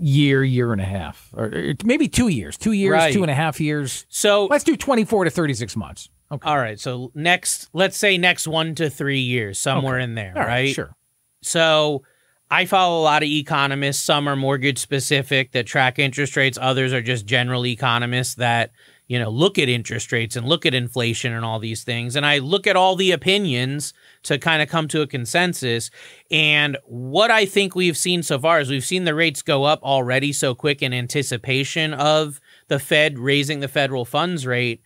year, 0.00 0.42
year 0.42 0.72
and 0.72 0.80
a 0.80 0.86
half, 0.86 1.30
or 1.34 1.74
maybe 1.84 2.08
two 2.08 2.28
years, 2.28 2.56
two 2.56 2.72
years, 2.72 2.92
right. 2.92 3.12
two 3.12 3.22
and 3.22 3.30
a 3.30 3.34
half 3.34 3.60
years? 3.60 4.06
So 4.08 4.46
let's 4.46 4.64
do 4.64 4.76
24 4.76 5.24
to 5.24 5.30
36 5.30 5.76
months. 5.76 6.08
Okay. 6.32 6.48
All 6.48 6.56
right. 6.56 6.80
So 6.80 7.12
next, 7.14 7.68
let's 7.74 7.96
say 7.96 8.16
next 8.16 8.48
one 8.48 8.74
to 8.76 8.88
three 8.88 9.20
years, 9.20 9.58
somewhere 9.58 9.96
okay. 9.96 10.04
in 10.04 10.14
there, 10.14 10.32
right, 10.34 10.46
right? 10.46 10.74
Sure. 10.74 10.96
So 11.42 12.02
I 12.50 12.64
follow 12.64 13.00
a 13.00 13.04
lot 13.04 13.22
of 13.22 13.28
economists. 13.28 14.02
Some 14.02 14.26
are 14.26 14.36
mortgage 14.36 14.78
specific 14.78 15.52
that 15.52 15.66
track 15.66 15.98
interest 15.98 16.36
rates. 16.36 16.58
Others 16.60 16.94
are 16.94 17.02
just 17.02 17.26
general 17.26 17.66
economists 17.66 18.36
that 18.36 18.70
you 19.06 19.18
know, 19.18 19.28
look 19.28 19.58
at 19.58 19.68
interest 19.68 20.12
rates 20.12 20.34
and 20.34 20.46
look 20.46 20.64
at 20.64 20.74
inflation 20.74 21.32
and 21.32 21.44
all 21.44 21.58
these 21.58 21.84
things. 21.84 22.16
And 22.16 22.24
I 22.24 22.38
look 22.38 22.66
at 22.66 22.76
all 22.76 22.96
the 22.96 23.12
opinions 23.12 23.92
to 24.22 24.38
kind 24.38 24.62
of 24.62 24.68
come 24.68 24.88
to 24.88 25.02
a 25.02 25.06
consensus. 25.06 25.90
And 26.30 26.78
what 26.86 27.30
I 27.30 27.44
think 27.44 27.74
we've 27.74 27.96
seen 27.96 28.22
so 28.22 28.38
far 28.38 28.60
is 28.60 28.70
we've 28.70 28.84
seen 28.84 29.04
the 29.04 29.14
rates 29.14 29.42
go 29.42 29.64
up 29.64 29.82
already 29.82 30.32
so 30.32 30.54
quick 30.54 30.80
in 30.80 30.94
anticipation 30.94 31.92
of 31.92 32.40
the 32.68 32.78
Fed 32.78 33.18
raising 33.18 33.60
the 33.60 33.68
federal 33.68 34.06
funds 34.06 34.46
rate. 34.46 34.82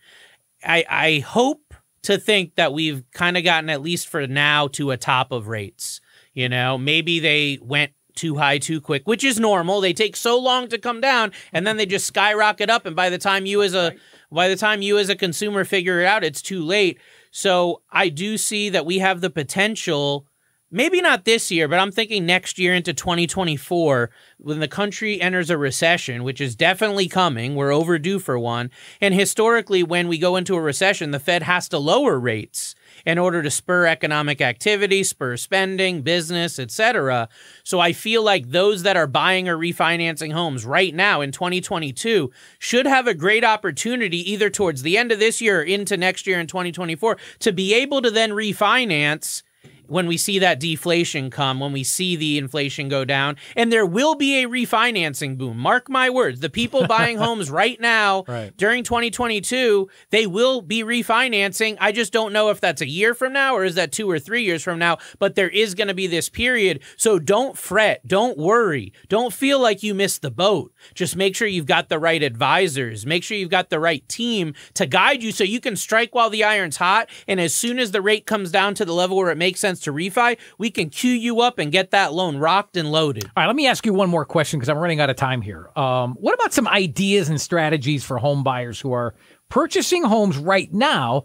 I, 0.64 0.85
I 0.88 1.18
hope 1.20 1.74
to 2.02 2.18
think 2.18 2.57
that 2.57 2.72
we've 2.72 3.04
kind 3.12 3.37
of 3.37 3.44
gotten, 3.44 3.70
at 3.70 3.83
least 3.83 4.09
for 4.09 4.26
now, 4.26 4.66
to 4.68 4.90
a 4.90 4.96
top 4.96 5.31
of 5.31 5.46
rates. 5.46 6.00
You 6.35 6.48
know, 6.48 6.76
maybe 6.76 7.20
they 7.20 7.59
went 7.61 7.92
too 8.18 8.37
high 8.37 8.59
too 8.59 8.81
quick, 8.81 9.07
which 9.07 9.24
is 9.24 9.40
normal. 9.40 9.81
They 9.81 9.94
take 9.94 10.16
so 10.16 10.38
long 10.38 10.68
to 10.68 10.78
come 10.78 11.00
down 11.00 11.33
and 11.52 11.66
then 11.66 11.78
they 11.78 11.87
just 11.87 12.07
skyrocket 12.07 12.68
up 12.68 12.85
and 12.85 12.94
by 12.94 13.09
the 13.09 13.18
time 13.18 13.46
you 13.46 13.62
as 13.62 13.74
a 13.74 13.94
by 14.31 14.48
the 14.48 14.57
time 14.57 14.83
you 14.83 14.98
as 14.98 15.09
a 15.09 15.16
consumer 15.16 15.64
figure 15.64 16.00
it 16.00 16.07
out, 16.07 16.22
it's 16.22 16.42
too 16.42 16.62
late. 16.62 17.00
So 17.31 17.81
I 17.90 18.11
do 18.11 18.37
see 18.37 18.68
that 18.68 18.85
we 18.85 18.98
have 18.98 19.22
the 19.22 19.31
potential 19.31 20.26
maybe 20.70 21.00
not 21.00 21.24
this 21.24 21.50
year, 21.50 21.66
but 21.66 21.78
I'm 21.78 21.92
thinking 21.92 22.26
next 22.26 22.59
year 22.59 22.74
into 22.74 22.92
2024 22.92 24.11
when 24.38 24.61
the 24.61 24.68
country 24.68 25.20
enters 25.20 25.50
a 25.50 25.57
recession, 25.57 26.24
which 26.24 26.40
is 26.40 26.57
definitely 26.57 27.09
coming. 27.09 27.54
We're 27.54 27.72
overdue 27.72 28.18
for 28.18 28.38
one. 28.38 28.70
And 29.00 29.14
historically, 29.14 29.83
when 29.83 30.09
we 30.09 30.18
go 30.18 30.37
into 30.37 30.54
a 30.57 30.61
recession, 30.61 31.11
the 31.11 31.20
Fed 31.20 31.42
has 31.42 31.68
to 31.70 31.78
lower 31.78 32.18
rates 32.18 32.74
in 33.08 33.16
order 33.16 33.42
to 33.42 33.50
spur 33.50 33.86
economic 33.86 34.42
activity, 34.42 35.02
spur 35.02 35.34
spending, 35.38 36.02
business, 36.02 36.58
etc. 36.58 37.26
So 37.64 37.80
I 37.80 37.94
feel 37.94 38.22
like 38.22 38.50
those 38.50 38.82
that 38.82 38.98
are 38.98 39.06
buying 39.06 39.48
or 39.48 39.56
refinancing 39.56 40.34
homes 40.34 40.66
right 40.66 40.94
now 40.94 41.22
in 41.22 41.32
2022 41.32 42.30
should 42.58 42.84
have 42.84 43.06
a 43.06 43.14
great 43.14 43.44
opportunity 43.44 44.30
either 44.30 44.50
towards 44.50 44.82
the 44.82 44.98
end 44.98 45.10
of 45.10 45.20
this 45.20 45.40
year 45.40 45.62
into 45.62 45.96
next 45.96 46.26
year 46.26 46.38
in 46.38 46.46
2024 46.46 47.16
to 47.38 47.50
be 47.50 47.72
able 47.72 48.02
to 48.02 48.10
then 48.10 48.32
refinance 48.32 49.42
when 49.88 50.07
we 50.07 50.16
see 50.16 50.38
that 50.38 50.61
deflation 50.61 51.31
come, 51.31 51.61
when 51.61 51.72
we 51.72 51.83
see 51.85 52.16
the 52.16 52.38
inflation 52.38 52.88
go 52.88 53.05
down, 53.05 53.37
and 53.57 53.72
there 53.72 53.87
will 53.87 54.14
be 54.14 54.42
a 54.42 54.48
refinancing 54.48 55.37
boom. 55.37 55.59
Mark 55.59 55.88
my 55.90 56.11
words. 56.11 56.40
The 56.40 56.51
people 56.51 56.87
buying 56.88 57.18
homes 57.18 57.51
right 57.51 57.81
now 57.81 58.24
Right. 58.29 58.57
during 58.57 58.85
2022, 58.85 59.88
they 60.11 60.27
will 60.27 60.61
be 60.62 60.83
refinancing. 60.85 61.77
I 61.81 61.92
just 61.92 62.12
don't 62.12 62.33
know 62.33 62.51
if 62.51 62.61
that's 62.61 62.81
a 62.83 62.88
year 62.88 63.14
from 63.14 63.33
now 63.33 63.55
or 63.57 63.64
is 63.64 63.74
that 63.74 63.92
two 63.92 64.11
or 64.11 64.18
three 64.18 64.42
years 64.44 64.62
from 64.62 64.79
now, 64.79 64.98
but 65.18 65.35
there 65.35 65.48
is 65.48 65.74
going 65.74 65.88
to 65.88 65.94
be 65.94 66.07
this 66.07 66.29
period. 66.29 66.81
So 66.96 67.18
don't 67.18 67.57
fret. 67.59 68.07
Don't 68.07 68.38
worry. 68.38 68.92
Don't 69.09 69.33
feel 69.33 69.59
like 69.59 69.83
you 69.83 69.94
missed 69.94 70.22
the 70.22 70.31
boat. 70.31 70.72
Just 70.94 71.16
make 71.16 71.35
sure 71.35 71.48
you've 71.48 71.66
got 71.66 71.88
the 71.88 71.98
right 71.98 72.22
advisors. 72.22 73.07
Make 73.07 73.22
sure 73.24 73.37
you've 73.37 73.51
got 73.51 73.70
the 73.70 73.81
right 73.81 74.07
team 74.09 74.55
to 74.74 74.87
guide 74.87 75.22
you 75.22 75.33
so 75.33 75.44
you 75.44 75.61
can 75.61 75.77
strike 75.77 76.14
while 76.14 76.31
the 76.31 76.44
iron's 76.44 76.77
hot. 76.77 77.09
And 77.27 77.40
as 77.40 77.55
soon 77.55 77.79
as 77.79 77.90
the 77.90 78.01
rate 78.03 78.27
comes 78.27 78.51
down 78.51 78.74
to 78.74 78.85
the 78.85 78.94
level 78.94 79.16
where 79.16 79.31
it 79.31 79.38
makes 79.38 79.61
sense 79.61 79.77
to 79.80 79.92
refi, 79.92 80.38
we 80.58 80.70
can 80.70 80.90
queue 80.90 81.12
you 81.12 81.40
up 81.40 81.58
and 81.58 81.72
get 81.72 81.90
that 81.90 82.12
loan 82.12 82.38
rocked 82.38 82.76
and 82.76 82.90
loaded. 82.90 83.24
All 83.24 83.30
right, 83.36 83.46
let 83.46 83.56
me 83.56 83.66
ask 83.66 83.84
you 83.86 83.92
one 83.92 84.10
more 84.10 84.24
question 84.24 84.58
because 84.58 84.68
I'm 84.68 84.78
running 84.78 85.00
out 85.00 85.10
of 85.10 85.16
time 85.16 85.40
here. 85.40 85.70
Um, 85.76 86.14
what 86.14 86.34
about 86.34 86.52
some 86.52 86.68
ideas 86.68 87.28
and 87.28 87.40
strategies 87.40 88.04
for 88.04 88.18
home 88.18 88.42
buyers 88.42 88.80
who 88.80 88.92
are 88.92 89.14
purchasing 89.48 90.04
homes 90.04 90.36
right 90.36 90.72
now 90.72 91.24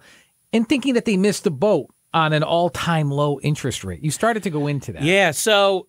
and 0.51 0.67
thinking 0.67 0.93
that 0.93 1.05
they 1.05 1.17
missed 1.17 1.43
the 1.43 1.51
boat 1.51 1.93
on 2.13 2.33
an 2.33 2.43
all-time 2.43 3.09
low 3.11 3.39
interest 3.41 3.83
rate? 3.83 4.03
You 4.03 4.11
started 4.11 4.43
to 4.43 4.49
go 4.49 4.67
into 4.67 4.93
that. 4.93 5.03
Yeah, 5.03 5.31
so 5.31 5.87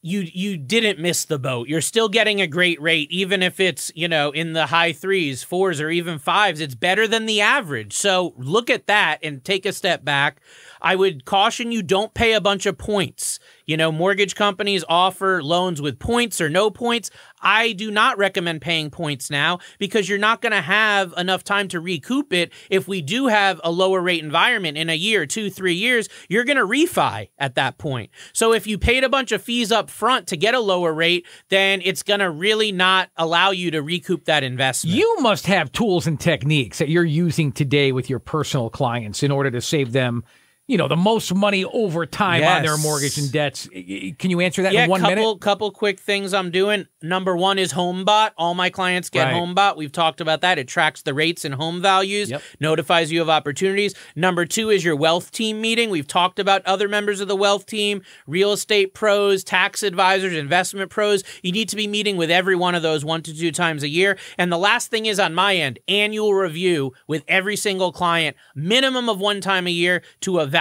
you 0.00 0.20
you 0.20 0.56
didn't 0.56 1.00
miss 1.00 1.24
the 1.24 1.38
boat. 1.38 1.68
You're 1.68 1.80
still 1.80 2.08
getting 2.08 2.40
a 2.40 2.46
great 2.46 2.80
rate, 2.80 3.10
even 3.10 3.42
if 3.42 3.58
it's 3.58 3.90
you 3.94 4.06
know 4.08 4.30
in 4.30 4.52
the 4.52 4.66
high 4.66 4.92
threes, 4.92 5.42
fours, 5.42 5.80
or 5.80 5.90
even 5.90 6.18
fives. 6.18 6.60
It's 6.60 6.74
better 6.74 7.08
than 7.08 7.26
the 7.26 7.40
average. 7.40 7.92
So 7.92 8.34
look 8.36 8.70
at 8.70 8.86
that 8.86 9.18
and 9.22 9.44
take 9.44 9.66
a 9.66 9.72
step 9.72 10.04
back. 10.04 10.40
I 10.80 10.96
would 10.96 11.24
caution 11.24 11.72
you: 11.72 11.82
don't 11.82 12.14
pay 12.14 12.32
a 12.32 12.40
bunch 12.40 12.66
of 12.66 12.78
points. 12.78 13.38
You 13.66 13.76
know, 13.76 13.92
mortgage 13.92 14.34
companies 14.34 14.84
offer 14.88 15.42
loans 15.42 15.82
with 15.82 15.98
points 15.98 16.40
or 16.40 16.48
no 16.48 16.70
points. 16.70 17.10
I 17.40 17.72
do 17.72 17.90
not 17.90 18.16
recommend 18.16 18.62
paying 18.62 18.90
points 18.90 19.30
now 19.30 19.58
because 19.78 20.08
you're 20.08 20.18
not 20.18 20.40
going 20.40 20.52
to 20.52 20.62
have 20.62 21.12
enough 21.16 21.44
time 21.44 21.68
to 21.68 21.80
recoup 21.80 22.32
it. 22.32 22.50
If 22.70 22.88
we 22.88 23.02
do 23.02 23.26
have 23.26 23.60
a 23.62 23.70
lower 23.70 24.00
rate 24.00 24.24
environment 24.24 24.78
in 24.78 24.88
a 24.88 24.94
year, 24.94 25.26
two, 25.26 25.50
three 25.50 25.74
years, 25.74 26.08
you're 26.28 26.44
going 26.44 26.56
to 26.56 26.66
refi 26.66 27.28
at 27.38 27.56
that 27.56 27.76
point. 27.76 28.10
So 28.32 28.54
if 28.54 28.66
you 28.66 28.78
paid 28.78 29.04
a 29.04 29.08
bunch 29.08 29.32
of 29.32 29.42
fees 29.42 29.70
up 29.70 29.90
front 29.90 30.28
to 30.28 30.36
get 30.36 30.54
a 30.54 30.60
lower 30.60 30.92
rate, 30.92 31.26
then 31.50 31.82
it's 31.84 32.02
going 32.02 32.20
to 32.20 32.30
really 32.30 32.72
not 32.72 33.10
allow 33.16 33.50
you 33.50 33.70
to 33.72 33.82
recoup 33.82 34.24
that 34.24 34.42
investment. 34.42 34.96
You 34.96 35.20
must 35.20 35.46
have 35.46 35.70
tools 35.72 36.06
and 36.06 36.18
techniques 36.18 36.78
that 36.78 36.88
you're 36.88 37.04
using 37.04 37.52
today 37.52 37.92
with 37.92 38.08
your 38.08 38.18
personal 38.18 38.70
clients 38.70 39.22
in 39.22 39.30
order 39.30 39.50
to 39.50 39.60
save 39.60 39.92
them, 39.92 40.24
you 40.68 40.76
know, 40.76 40.86
the 40.86 40.96
most 40.96 41.34
money 41.34 41.64
over 41.64 42.04
time 42.04 42.44
on 42.44 42.62
their 42.62 42.76
mortgage 42.76 43.16
and 43.16 43.32
debts. 43.32 43.66
Can 43.68 44.30
you 44.30 44.40
answer 44.40 44.62
that 44.62 44.74
yeah, 44.74 44.84
in 44.84 44.90
one 44.90 45.00
couple 45.00 45.16
minute? 45.16 45.40
couple 45.40 45.70
quick 45.70 45.98
things 45.98 46.34
I'm 46.34 46.50
doing. 46.50 46.86
Number 47.00 47.34
one 47.34 47.58
is 47.58 47.72
HomeBot. 47.72 48.32
All 48.36 48.52
my 48.54 48.68
clients 48.68 49.08
get 49.08 49.24
Right. 49.24 49.34
HomeBot. 49.34 49.78
We've 49.78 49.90
talked 49.90 50.20
about 50.20 50.42
that. 50.42 50.58
It 50.58 50.68
tracks 50.68 51.00
the 51.00 51.14
rates 51.14 51.46
and 51.46 51.54
home 51.54 51.80
values, 51.80 52.28
Yep. 52.30 52.42
notifies 52.60 53.10
you 53.10 53.22
of 53.22 53.30
opportunities. 53.30 53.94
Number 54.14 54.44
two 54.44 54.68
is 54.68 54.84
your 54.84 54.94
wealth 54.94 55.30
team 55.32 55.62
meeting. 55.62 55.88
We've 55.88 56.06
talked 56.06 56.38
about 56.38 56.66
other 56.66 56.86
members 56.86 57.20
of 57.20 57.28
the 57.28 57.36
wealth 57.36 57.64
team, 57.64 58.02
real 58.26 58.52
estate 58.52 58.92
pros, 58.92 59.42
tax 59.42 59.82
advisors, 59.82 60.34
investment 60.34 60.90
pros. 60.90 61.24
You 61.42 61.50
need 61.52 61.70
to 61.70 61.76
be 61.76 61.86
meeting 61.86 62.18
with 62.18 62.30
every 62.30 62.56
one 62.56 62.74
of 62.74 62.82
those 62.82 63.06
one 63.06 63.22
to 63.22 63.34
two 63.34 63.52
times 63.52 63.82
a 63.82 63.88
year. 63.88 64.18
And 64.36 64.52
the 64.52 64.58
last 64.58 64.90
thing 64.90 65.06
is 65.06 65.18
on 65.18 65.34
my 65.34 65.56
end, 65.56 65.78
annual 65.88 66.34
review 66.34 66.92
with 67.06 67.24
every 67.26 67.56
single 67.56 67.90
client, 67.90 68.36
minimum 68.54 69.08
of 69.08 69.18
one 69.18 69.40
time 69.40 69.66
a 69.66 69.70
year 69.70 70.02
to 70.20 70.40
evaluate 70.40 70.57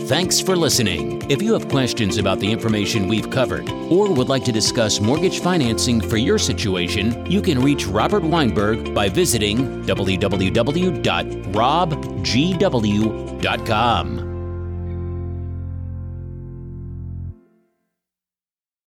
Thanks 0.06 0.40
for 0.40 0.54
listening. 0.54 1.28
If 1.28 1.42
you 1.42 1.52
have 1.54 1.68
questions 1.68 2.16
about 2.16 2.38
the 2.38 2.52
information 2.52 3.08
we've 3.08 3.28
covered 3.28 3.68
or 3.90 4.08
would 4.12 4.28
like 4.28 4.44
to 4.44 4.52
discuss 4.52 5.00
mortgage 5.00 5.40
financing 5.40 6.00
for 6.00 6.16
your 6.16 6.38
situation, 6.38 7.28
you 7.28 7.42
can 7.42 7.60
reach 7.60 7.88
Robert 7.88 8.22
Weinberg 8.22 8.94
by 8.94 9.08
visiting 9.08 9.82
www.robgw.com. 9.84 10.26